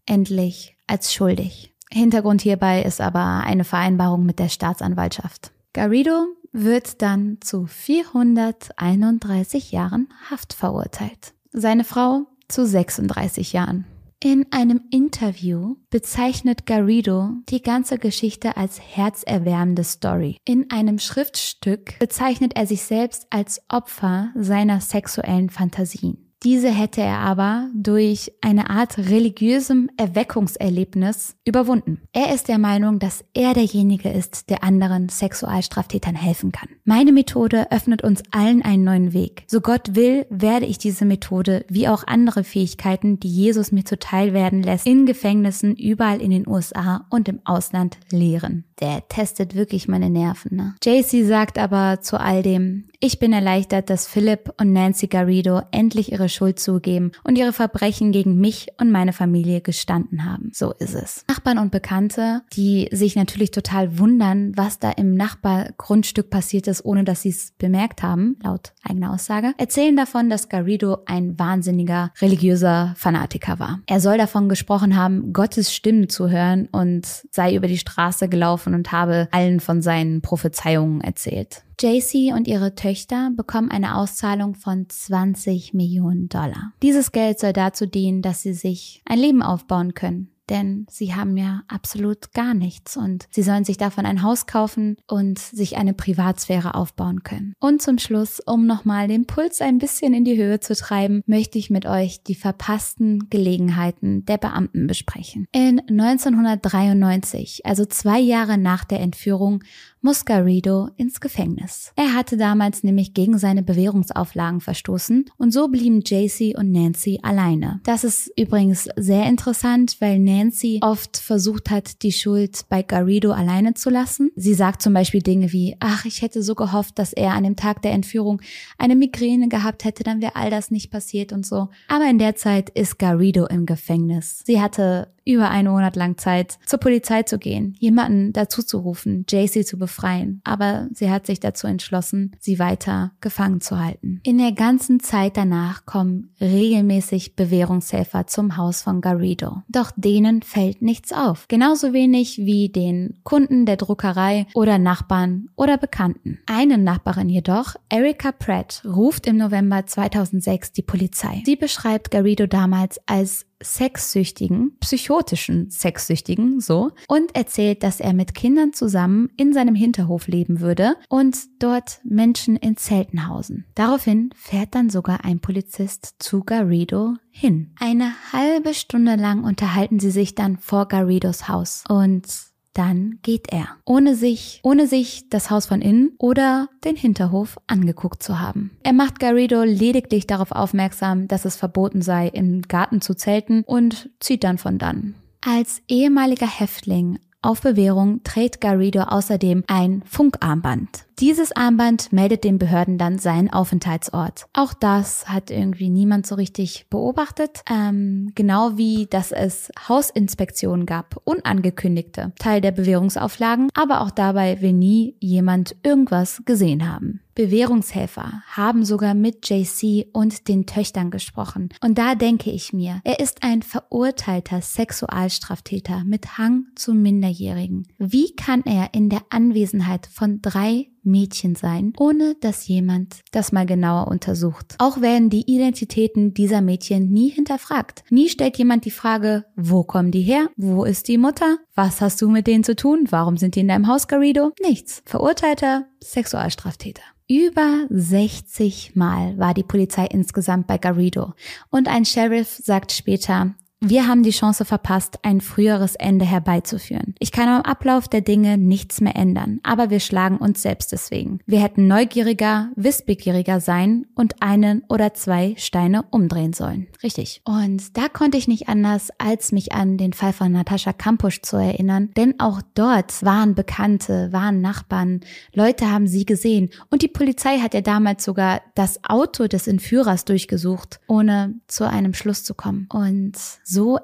endlich 0.07 0.77
als 0.87 1.13
schuldig. 1.13 1.75
Hintergrund 1.91 2.43
hierbei 2.43 2.83
ist 2.83 3.01
aber 3.01 3.43
eine 3.45 3.65
Vereinbarung 3.65 4.25
mit 4.25 4.39
der 4.39 4.49
Staatsanwaltschaft. 4.49 5.53
Garrido 5.73 6.27
wird 6.53 7.03
dann 7.03 7.39
zu 7.41 7.67
431 7.67 9.73
Jahren 9.73 10.09
Haft 10.31 10.55
verurteilt. 10.55 11.35
Seine 11.53 11.85
Frau 11.85 12.27
zu 12.49 12.67
36 12.67 13.53
Jahren. 13.53 13.87
In 14.25 14.47
einem 14.53 14.81
Interview 14.91 15.77
bezeichnet 15.91 16.65
Garrido 16.65 17.33
die 17.51 17.61
ganze 17.61 17.99
Geschichte 17.99 18.57
als 18.57 18.81
herzerwärmende 18.81 19.85
Story. 19.85 20.39
In 20.47 20.71
einem 20.71 20.99
Schriftstück 20.99 21.99
bezeichnet 21.99 22.57
er 22.57 22.67
sich 22.67 22.85
selbst 22.85 23.27
als 23.29 23.61
Opfer 23.69 24.33
seiner 24.35 24.81
sexuellen 24.81 25.51
Fantasien. 25.51 26.24
Diese 26.45 26.69
hätte 26.69 27.01
er 27.01 27.21
aber 27.21 27.71
durch 27.75 28.31
eine 28.43 28.69
Art 28.69 28.99
religiösem 28.99 29.89
Erweckungserlebnis 29.97 31.37
überwunden. 31.47 32.03
Er 32.13 32.35
ist 32.35 32.49
der 32.49 32.59
Meinung, 32.59 32.99
dass 32.99 33.25
er 33.33 33.55
derjenige 33.55 34.11
ist, 34.11 34.51
der 34.51 34.63
anderen 34.63 35.09
Sexualstraftätern 35.09 36.15
helfen 36.15 36.53
kann. 36.53 36.69
Meine 36.85 37.13
Methode 37.13 37.73
öffnet 37.73 38.03
uns 38.05 38.23
allen 38.31 38.61
einen 38.61 38.85
neuen 38.85 39.15
Weg. 39.15 39.45
So 39.47 39.63
Gott 39.63 39.95
will, 39.95 40.27
werde 40.29 40.67
ich 40.67 40.77
diese 40.77 41.07
Methode 41.07 41.65
wie 41.71 41.89
auch 41.89 42.07
andere 42.07 42.45
Fähigkeiten, 42.45 43.19
die 43.19 43.29
Jesus 43.29 43.73
mir 43.73 43.87
zuteil 43.87 44.35
werden 44.35 44.63
lässt, 44.63 44.87
in 44.87 45.07
Gefängnissen 45.07 45.75
überall 45.75 46.21
in 46.21 46.31
den 46.31 46.47
USA 46.47 47.07
und 47.09 47.27
im 47.27 47.41
Ausland 47.45 47.97
lehren. 48.11 48.65
Der 48.81 49.09
testet 49.09 49.55
wirklich 49.55 49.89
meine 49.89 50.11
Nerven. 50.11 50.57
Ne? 50.57 50.75
JC 50.85 51.25
sagt 51.27 51.59
aber 51.59 52.01
zu 52.03 52.21
all 52.21 52.43
dem, 52.43 52.89
ich 53.05 53.19
bin 53.19 53.35
erleichtert, 53.35 53.91
dass 53.91 54.07
Philip 54.07 54.55
und 54.59 54.73
Nancy 54.73 55.09
Garrido 55.09 55.61
endlich 55.73 56.11
ihre 56.11 56.31
Schuld 56.31 56.59
zugeben 56.59 57.13
und 57.23 57.37
ihre 57.37 57.53
Verbrechen 57.53 58.13
gegen 58.13 58.41
mich 58.41 58.69
und 58.81 58.91
meine 58.91 59.13
Familie 59.13 59.61
gestanden 59.61 60.25
haben. 60.25 60.53
So 60.55 60.73
ist 60.73 60.95
es. 60.95 61.23
Nachbarn 61.29 61.59
und 61.59 61.71
Bekannte, 61.71 62.41
die 62.55 62.89
sich 62.93 63.15
natürlich 63.15 63.51
total 63.51 63.99
wundern, 63.99 64.57
was 64.57 64.79
da 64.79 64.91
im 64.91 65.13
Nachbargrundstück 65.17 66.31
passiert 66.31 66.67
ist, 66.67 66.83
ohne 66.87 67.05
dass 67.05 67.21
sie 67.21 67.29
es 67.29 67.53
bemerkt 67.59 68.03
haben, 68.03 68.39
laut 68.43 68.73
eigener 68.83 69.13
Aussage, 69.13 69.53
erzählen 69.59 69.97
davon, 69.97 70.31
dass 70.31 70.49
Garrido 70.49 70.97
ein 71.05 71.39
wahnsinniger 71.39 72.11
religiöser 72.23 72.95
Fanatiker 72.97 73.59
war. 73.59 73.81
Er 73.87 74.01
soll 74.01 74.17
davon 74.17 74.49
gesprochen 74.49 74.97
haben, 74.97 75.35
Gottes 75.35 75.75
Stimmen 75.75 76.09
zu 76.09 76.31
hören 76.31 76.71
und 76.73 77.07
sei 77.31 77.55
über 77.55 77.69
die 77.69 77.77
Straße 77.77 78.31
gelaufen 78.31 78.73
und 78.73 78.93
habe 78.93 79.29
allen 79.31 79.61
von 79.61 79.83
seinen 79.83 80.23
Prophezeiungen 80.23 81.03
erzählt. 81.03 81.65
JC 81.81 82.33
und 82.35 82.49
ihre 82.49 82.75
Töchter 82.75 83.31
bekommen 83.35 83.71
eine 83.71 83.97
Auszahlung 83.97 84.55
von 84.55 84.89
20 84.89 85.75
Millionen 85.75 86.29
Dollar. 86.29 86.73
Dieses 86.83 87.13
Geld 87.13 87.39
soll 87.41 87.53
dazu 87.53 87.87
dienen, 87.87 88.23
dass 88.23 88.43
sie 88.43 88.55
sich 88.55 89.03
ein 89.07 89.19
Leben 89.19 89.43
aufbauen 89.43 89.95
können 89.95 90.35
denn 90.51 90.87
sie 90.91 91.15
haben 91.15 91.37
ja 91.37 91.63
absolut 91.69 92.33
gar 92.33 92.55
nichts 92.55 92.97
und 92.97 93.27
sie 93.31 93.43
sollen 93.43 93.65
sich 93.65 93.77
davon 93.77 94.07
ein 94.07 94.23
Haus 94.23 94.47
kaufen 94.47 94.97
und 95.07 95.39
sich 95.39 95.77
eine 95.77 95.95
Privatsphäre 95.95 96.75
aufbauen 96.75 97.23
können. 97.23 97.55
Und 97.61 97.81
zum 97.81 97.99
Schluss, 97.99 98.41
um 98.41 98.67
nochmal 98.67 99.09
den 99.09 99.27
Puls 99.27 99.61
ein 99.61 99.79
bisschen 99.79 100.13
in 100.15 100.25
die 100.25 100.37
Höhe 100.37 100.61
zu 100.61 100.75
treiben, 100.75 101.23
möchte 101.27 101.59
ich 101.59 101.71
mit 101.71 101.87
euch 101.87 102.23
die 102.23 102.35
verpassten 102.35 103.31
Gelegenheiten 103.31 104.25
der 104.27 104.39
Beamten 104.39 104.87
besprechen. 104.87 105.47
In 105.53 105.81
1993, 105.81 107.65
also 107.65 107.85
zwei 107.87 108.21
Jahre 108.21 108.59
nach 108.59 108.85
der 108.85 109.01
Entführung, 109.01 109.63
muss 110.05 110.27
Garrido 110.27 110.91
ins 110.99 111.19
Gefängnis. 111.19 111.93
Er 111.97 112.15
hatte 112.15 112.37
damals 112.37 112.85
nämlich 112.85 113.15
gegen 113.15 113.39
seine 113.39 113.63
Bewährungsauflagen 113.63 114.61
verstoßen 114.61 115.25
und 115.39 115.51
so 115.51 115.69
blieben 115.69 116.03
JC 116.03 116.55
und 116.57 116.71
Nancy 116.71 117.21
alleine. 117.23 117.81
Das 117.85 118.05
ist 118.05 118.31
übrigens 118.39 118.87
sehr 118.97 119.25
interessant, 119.25 119.97
weil 120.01 120.19
Nancy 120.19 120.81
oft 120.83 121.17
versucht 121.17 121.71
hat, 121.71 122.03
die 122.03 122.13
Schuld 122.13 122.67
bei 122.69 122.83
Garrido 122.83 123.33
alleine 123.33 123.73
zu 123.73 123.89
lassen. 123.89 124.31
Sie 124.37 124.53
sagt 124.53 124.83
zum 124.83 124.93
Beispiel 124.93 125.23
Dinge 125.23 125.53
wie, 125.53 125.75
ach, 125.81 126.05
ich 126.05 126.21
hätte 126.21 126.43
so 126.43 126.55
gehofft, 126.55 126.99
dass 126.99 127.15
er 127.15 127.33
an 127.33 127.45
dem 127.45 127.57
Tag 127.57 127.81
der 127.81 127.93
Entführung 127.93 128.43
eine 128.77 128.97
Migräne 128.97 129.49
gehabt 129.49 129.87
hätte, 129.87 130.05
dann 130.05 130.21
wäre 130.21 130.37
all 130.37 130.51
das 130.51 130.71
nicht 130.71 130.91
passiert 130.91 131.33
und 131.33 131.47
so. 131.47 131.69
Aber 131.89 132.05
in 132.11 132.19
der 132.19 132.37
Zeit 132.37 132.69
ist 132.69 132.99
Garrido 132.99 133.47
im 133.47 133.65
Gefängnis. 133.65 134.43
Sie 134.45 134.61
hatte 134.61 135.14
über 135.25 135.51
einen 135.51 135.73
Monat 135.73 135.97
lang 135.97 136.19
Zeit, 136.19 136.59
zur 136.67 136.79
Polizei 136.79 137.23
zu 137.23 137.39
gehen, 137.39 137.75
jemanden 137.79 138.33
dazu 138.33 138.63
zu 138.63 138.79
rufen, 138.79 139.25
JC 139.29 139.67
zu 139.67 139.79
befreien. 139.79 140.41
Aber 140.45 140.89
sie 140.93 141.11
hat 141.11 141.27
sich 141.27 141.41
dazu 141.41 141.67
entschlossen, 141.67 142.33
sie 142.39 142.59
weiter 142.59 143.13
gefangen 143.21 143.61
zu 143.61 143.79
halten. 143.79 144.21
In 144.23 144.39
der 144.39 144.53
ganzen 144.53 145.01
Zeit 145.01 145.37
danach 145.37 145.87
kommen 145.87 146.31
regelmäßig 146.41 147.37
Bewährungshelfer 147.37 148.27
zum 148.27 148.57
Haus 148.57 148.83
von 148.83 149.01
Garrido. 149.01 149.63
Doch 149.69 149.93
denen 149.97 150.43
fällt 150.43 150.83
nichts 150.83 151.13
auf. 151.13 151.47
Genauso 151.49 151.93
wenig 151.93 152.39
wie 152.39 152.69
den 152.69 153.19
Kunden 153.25 153.67
der 153.67 153.77
Druckerei 153.77 154.47
oder 154.55 154.79
Nachbarn 154.79 155.49
oder 155.57 155.79
Bekannten. 155.79 156.39
Eine 156.47 156.79
Nachbarin 156.79 157.29
jedoch, 157.29 157.75
Erika 157.89 158.33
Pratt, 158.33 158.83
ruft 158.85 159.27
im 159.27 159.37
November 159.37 159.87
2006 159.87 160.73
die 160.73 160.83
Polizei. 160.83 161.43
Sie 161.47 161.57
beschreibt 161.57 162.11
Garrido 162.11 162.47
damals 162.47 163.01
als 163.07 163.47
sexsüchtigen, 163.65 164.77
psychotischen 164.81 165.71
Sexsüchtigen, 165.71 166.61
so, 166.61 166.93
und 167.09 167.35
erzählt, 167.35 167.83
dass 167.83 168.01
er 168.01 168.13
mit 168.13 168.35
Kindern 168.35 168.73
zusammen 168.73 169.31
in 169.37 169.53
seinem 169.53 169.75
Hinterhof 169.75 170.29
leben 170.29 170.61
würde 170.61 170.95
und 171.09 171.37
dort 171.59 172.01
Menschen 172.05 172.57
in 172.57 172.77
Zelten 172.77 173.29
hausen. 173.29 173.65
Daraufhin 173.75 174.31
fährt 174.37 174.75
dann 174.75 174.91
sogar 174.91 175.25
ein 175.25 175.41
Polizist 175.41 176.17
zu 176.19 176.45
Garrido 176.45 177.15
hin. 177.31 177.73
Eine 177.79 178.13
halbe 178.33 178.75
Stunde 178.75 179.17
lang 179.17 179.45
unterhalten 179.45 179.99
sie 179.99 180.11
sich 180.11 180.35
dann 180.35 180.59
vor 180.59 180.87
Garridos 180.87 181.49
Haus 181.49 181.85
und 181.89 182.54
dann 182.75 183.19
geht 183.23 183.53
er, 183.53 183.69
ohne 183.85 184.15
sich, 184.15 184.61
ohne 184.63 184.87
sich 184.87 185.29
das 185.31 185.51
Haus 185.51 185.67
von 185.67 185.81
innen 185.81 186.13
oder 186.19 186.69
den 186.85 186.97
Hinterhof 186.97 187.57
angeguckt 187.67 188.23
zu 188.23 188.41
haben. 188.41 188.73
Er 188.83 188.93
macht 188.93 189.21
Garrido 189.21 189.63
lediglich 189.63 190.27
darauf 190.27 190.51
aufmerksam, 190.51 191.29
dass 191.29 191.45
es 191.45 191.57
verboten 191.57 192.03
sei, 192.03 192.29
im 192.29 192.63
Garten 192.63 193.01
zu 193.01 193.15
zelten 193.15 193.63
und 193.65 194.11
zieht 194.21 194.45
dann 194.45 194.59
von 194.59 194.79
dann. 194.79 195.15
Als 195.41 195.83
ehemaliger 195.89 196.49
Häftling 196.49 197.19
auf 197.45 197.61
Bewährung 197.61 198.23
trägt 198.25 198.61
Garrido 198.61 199.03
außerdem 199.03 199.65
ein 199.67 200.03
Funkarmband. 200.07 201.05
Dieses 201.21 201.53
Armband 201.53 202.13
meldet 202.13 202.43
den 202.43 202.59
Behörden 202.59 202.99
dann 202.99 203.19
seinen 203.19 203.53
Aufenthaltsort. 203.53 204.47
Auch 204.53 204.75
das 204.75 205.29
hat 205.29 205.51
irgendwie 205.51 205.89
niemand 205.89 206.27
so 206.27 206.35
richtig 206.35 206.87
beobachtet. 206.91 207.61
Ähm, 207.71 208.33
genau 208.35 208.77
wie, 208.77 209.07
dass 209.07 209.31
es 209.31 209.71
Hausinspektionen 209.89 210.87
gab, 210.87 211.21
unangekündigte, 211.23 212.33
Teil 212.41 212.61
der 212.61 212.73
Bewährungsauflagen, 212.73 213.69
aber 213.75 214.01
auch 214.01 214.11
dabei 214.11 214.61
will 214.61 214.73
nie 214.73 215.17
jemand 215.21 215.77
irgendwas 215.85 216.43
gesehen 216.47 216.91
haben. 216.93 217.21
Bewährungshelfer 217.37 218.43
haben 218.49 218.85
sogar 218.85 219.15
mit 219.15 219.49
JC 219.49 220.07
und 220.13 220.49
den 220.49 220.67
Töchtern 220.67 221.11
gesprochen. 221.11 221.69
Und 221.81 221.99
da 221.99 222.15
denke 222.15 222.51
ich 222.51 222.73
mir, 222.73 223.01
er 223.05 223.21
ist 223.21 223.43
ein 223.43 223.63
verurteilter 223.63 224.61
Sexualstraftäter 224.61 226.05
mit 226.05 226.39
Hang 226.39 226.67
zu 226.77 226.95
Minderjährigen. 226.95 227.89
Wie 227.99 228.35
kann 228.37 228.63
er 228.65 228.95
in 228.95 229.11
der 229.11 229.23
Anwesenheit 229.31 230.07
von 230.07 230.43
drei 230.43 230.89
Mädchen 231.05 231.55
sein, 231.55 231.93
ohne 231.99 232.37
dass 232.41 232.67
jemand 232.67 233.21
das 233.33 233.53
mal 233.53 233.67
genauer 233.67 234.09
untersucht. 234.09 234.75
Auch 234.79 235.01
werden 235.01 235.31
die 235.31 235.43
Identitäten 235.43 236.35
dieser 236.35 236.61
Mädchen 236.61 237.11
nie 237.11 237.31
hinterfragt. 237.31 238.05
Nie 238.11 238.29
stellt 238.29 238.57
jemand 238.59 238.85
die 238.85 238.91
Frage, 238.91 239.45
wo 239.57 239.85
kommen 239.85 240.11
die 240.11 240.23
her? 240.23 240.49
Wo 240.57 240.85
ist 240.85 241.09
die 241.09 241.19
Mutter? 241.19 241.59
Was 241.75 242.01
hast 242.01 242.21
du 242.23 242.29
mit 242.29 242.47
denen 242.47 242.65
zu 242.65 242.77
tun? 242.77 243.07
Warum 243.11 243.37
sind 243.37 243.55
die 243.55 243.61
in 243.61 243.69
deinem 243.69 243.89
Haus, 243.89 244.09
Garrido? 244.09 244.53
Nichts. 244.63 245.03
Verurteilter 245.07 245.87
Sexualstraftäter. 246.03 247.03
Über 247.29 247.87
60 247.89 248.97
Mal 248.97 249.39
war 249.39 249.55
die 249.55 249.63
Polizei 249.63 250.05
insgesamt 250.05 250.67
bei 250.67 250.77
Garrido 250.77 251.33
und 251.71 251.89
ein 251.89 252.05
Sheriff 252.05 252.61
sagt 252.63 252.93
später, 252.93 253.55
wir 253.87 254.09
haben 254.09 254.23
die 254.23 254.31
Chance 254.31 254.65
verpasst, 254.65 255.19
ein 255.23 255.43
früheres 255.43 255.95
Ende 255.95 256.25
herbeizuführen. 256.25 257.15
Ich 257.19 257.33
kann 257.33 257.49
am 257.49 257.63
Ablauf 257.63 258.09
der 258.09 258.23
Dinge 258.23 258.57
nichts 258.57 259.03
mehr 259.03 259.15
ändern, 259.15 259.61
aber 259.63 259.91
wir 259.91 260.01
schlagen 260.01 260.39
uns 260.39 260.63
selbst 260.63 260.93
deswegen. 260.93 261.41
Wir 261.47 261.61
hätten 261.61 261.87
neugieriger, 261.87 262.71
wissbegieriger 262.77 263.61
sein 263.61 264.07
und 264.15 264.43
einen 264.43 264.85
oder 264.89 265.13
zwei 265.13 265.55
Steine 265.59 266.05
umdrehen 266.11 266.55
sollen. 266.55 266.87
Richtig. 267.03 267.43
Und 267.45 267.97
da 267.97 268.09
konnte 268.09 268.39
ich 268.39 268.49
nicht 268.49 268.69
anders, 268.69 269.11
als 269.19 269.53
mich 269.53 269.73
an 269.73 269.99
den 269.99 270.15
Fall 270.15 270.33
von 270.33 270.53
Natascha 270.53 270.95
Kampusch 270.95 271.43
zu 271.43 271.57
erinnern, 271.59 272.11
denn 272.17 272.41
auch 272.41 272.63
dort 272.75 273.23
waren 273.23 273.55
Bekannte, 273.55 274.33
waren 274.33 274.63
Nachbarn, 274.63 275.21
Leute 275.53 275.91
haben 275.91 276.07
sie 276.07 276.25
gesehen 276.25 276.71
und 276.91 277.03
die 277.03 277.09
Polizei 277.09 277.59
hat 277.59 277.75
ja 277.75 277.83
damals 277.83 278.25
sogar 278.25 278.63
das 278.75 279.05
Auto 279.05 279.47
des 279.47 279.67
Entführers 279.67 280.25
durchgesucht, 280.25 281.01
ohne 281.07 281.55
zu 281.67 281.87
einem 281.87 282.15
Schluss 282.15 282.45
zu 282.45 282.55
kommen. 282.55 282.89
Und 282.91 283.37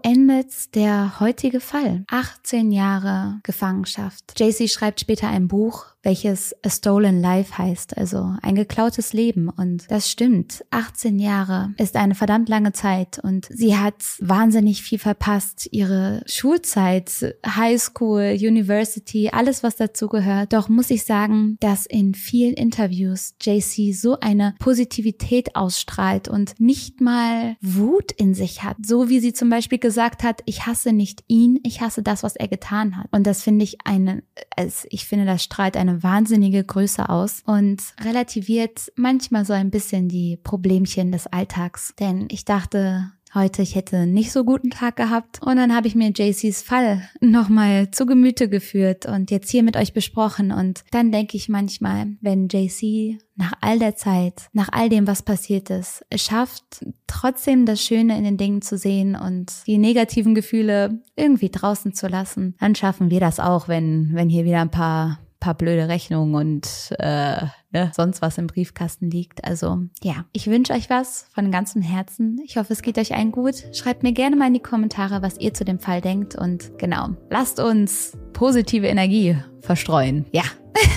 endet 0.02 0.74
der 0.74 1.20
heutige 1.20 1.60
Fall. 1.60 2.04
18 2.10 2.72
Jahre 2.72 3.40
Gefangenschaft. 3.42 4.38
JC 4.38 4.68
schreibt 4.68 5.00
später 5.00 5.28
ein 5.28 5.48
Buch, 5.48 5.86
welches 6.02 6.54
A 6.64 6.70
Stolen 6.70 7.20
Life 7.20 7.58
heißt, 7.58 7.96
also 7.96 8.34
ein 8.42 8.54
geklautes 8.54 9.12
Leben. 9.12 9.48
Und 9.48 9.90
das 9.90 10.10
stimmt. 10.10 10.64
18 10.70 11.18
Jahre 11.18 11.74
ist 11.76 11.96
eine 11.96 12.14
verdammt 12.14 12.48
lange 12.48 12.72
Zeit 12.72 13.18
und 13.22 13.46
sie 13.50 13.76
hat 13.76 14.02
wahnsinnig 14.18 14.82
viel 14.82 14.98
verpasst. 14.98 15.68
Ihre 15.72 16.22
Schulzeit, 16.26 17.36
High 17.46 17.80
School, 17.80 18.36
University, 18.40 19.30
alles 19.32 19.62
was 19.62 19.76
dazu 19.76 20.08
gehört. 20.08 20.52
Doch 20.52 20.68
muss 20.68 20.90
ich 20.90 21.04
sagen, 21.04 21.56
dass 21.60 21.86
in 21.86 22.14
vielen 22.14 22.54
Interviews 22.54 23.34
JC 23.40 23.92
so 23.92 24.18
eine 24.20 24.54
Positivität 24.58 25.54
ausstrahlt 25.54 26.28
und 26.28 26.58
nicht 26.58 27.00
mal 27.00 27.56
Wut 27.60 28.12
in 28.12 28.34
sich 28.34 28.62
hat. 28.62 28.76
So 28.84 29.08
wie 29.08 29.20
sie 29.20 29.32
zum 29.32 29.50
Beispiel 29.50 29.59
Beispiel 29.60 29.78
gesagt 29.78 30.22
hat, 30.22 30.40
ich 30.46 30.64
hasse 30.64 30.90
nicht 30.90 31.22
ihn, 31.28 31.60
ich 31.64 31.82
hasse 31.82 32.02
das, 32.02 32.22
was 32.22 32.34
er 32.34 32.48
getan 32.48 32.96
hat. 32.96 33.08
Und 33.10 33.26
das 33.26 33.42
finde 33.42 33.62
ich 33.62 33.76
eine, 33.84 34.22
also 34.56 34.86
ich 34.88 35.04
finde, 35.04 35.26
das 35.26 35.44
strahlt 35.44 35.76
eine 35.76 36.02
wahnsinnige 36.02 36.64
Größe 36.64 37.10
aus 37.10 37.42
und 37.44 37.82
relativiert 38.02 38.90
manchmal 38.96 39.44
so 39.44 39.52
ein 39.52 39.70
bisschen 39.70 40.08
die 40.08 40.38
Problemchen 40.38 41.12
des 41.12 41.26
Alltags. 41.26 41.94
Denn 42.00 42.26
ich 42.30 42.46
dachte, 42.46 43.12
heute, 43.34 43.62
ich 43.62 43.74
hätte 43.74 44.06
nicht 44.06 44.32
so 44.32 44.44
guten 44.44 44.70
Tag 44.70 44.96
gehabt. 44.96 45.40
Und 45.42 45.56
dann 45.56 45.74
habe 45.74 45.86
ich 45.86 45.94
mir 45.94 46.10
JCs 46.10 46.62
Fall 46.62 47.02
nochmal 47.20 47.90
zu 47.90 48.06
Gemüte 48.06 48.48
geführt 48.48 49.06
und 49.06 49.30
jetzt 49.30 49.50
hier 49.50 49.62
mit 49.62 49.76
euch 49.76 49.92
besprochen. 49.92 50.52
Und 50.52 50.84
dann 50.90 51.12
denke 51.12 51.36
ich 51.36 51.48
manchmal, 51.48 52.08
wenn 52.20 52.48
JC 52.48 53.18
nach 53.36 53.52
all 53.60 53.78
der 53.78 53.96
Zeit, 53.96 54.48
nach 54.52 54.68
all 54.72 54.88
dem, 54.88 55.06
was 55.06 55.22
passiert 55.22 55.70
ist, 55.70 56.04
es 56.10 56.22
schafft, 56.22 56.84
trotzdem 57.06 57.66
das 57.66 57.82
Schöne 57.82 58.16
in 58.18 58.24
den 58.24 58.36
Dingen 58.36 58.62
zu 58.62 58.76
sehen 58.76 59.16
und 59.16 59.52
die 59.66 59.78
negativen 59.78 60.34
Gefühle 60.34 61.00
irgendwie 61.16 61.50
draußen 61.50 61.94
zu 61.94 62.08
lassen, 62.08 62.54
dann 62.60 62.74
schaffen 62.74 63.10
wir 63.10 63.20
das 63.20 63.40
auch, 63.40 63.68
wenn, 63.68 64.10
wenn 64.12 64.28
hier 64.28 64.44
wieder 64.44 64.60
ein 64.60 64.70
paar 64.70 65.20
paar 65.40 65.54
blöde 65.54 65.88
Rechnungen 65.88 66.34
und 66.34 66.94
äh, 66.98 67.46
ne, 67.72 67.90
sonst 67.94 68.22
was 68.22 68.38
im 68.38 68.46
Briefkasten 68.46 69.10
liegt. 69.10 69.44
Also 69.44 69.80
ja, 70.02 70.24
ich 70.32 70.46
wünsche 70.46 70.72
euch 70.72 70.90
was 70.90 71.26
von 71.34 71.50
ganzem 71.50 71.82
Herzen. 71.82 72.40
Ich 72.44 72.56
hoffe, 72.56 72.72
es 72.72 72.82
geht 72.82 72.98
euch 72.98 73.14
allen 73.14 73.32
gut. 73.32 73.64
Schreibt 73.72 74.02
mir 74.02 74.12
gerne 74.12 74.36
mal 74.36 74.48
in 74.48 74.54
die 74.54 74.60
Kommentare, 74.60 75.22
was 75.22 75.38
ihr 75.38 75.54
zu 75.54 75.64
dem 75.64 75.78
Fall 75.78 76.00
denkt. 76.00 76.34
Und 76.34 76.78
genau, 76.78 77.10
lasst 77.28 77.60
uns 77.60 78.16
positive 78.32 78.86
Energie 78.86 79.36
verstreuen. 79.60 80.26
Ja, 80.32 80.44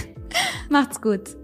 macht's 0.70 1.02
gut. 1.02 1.36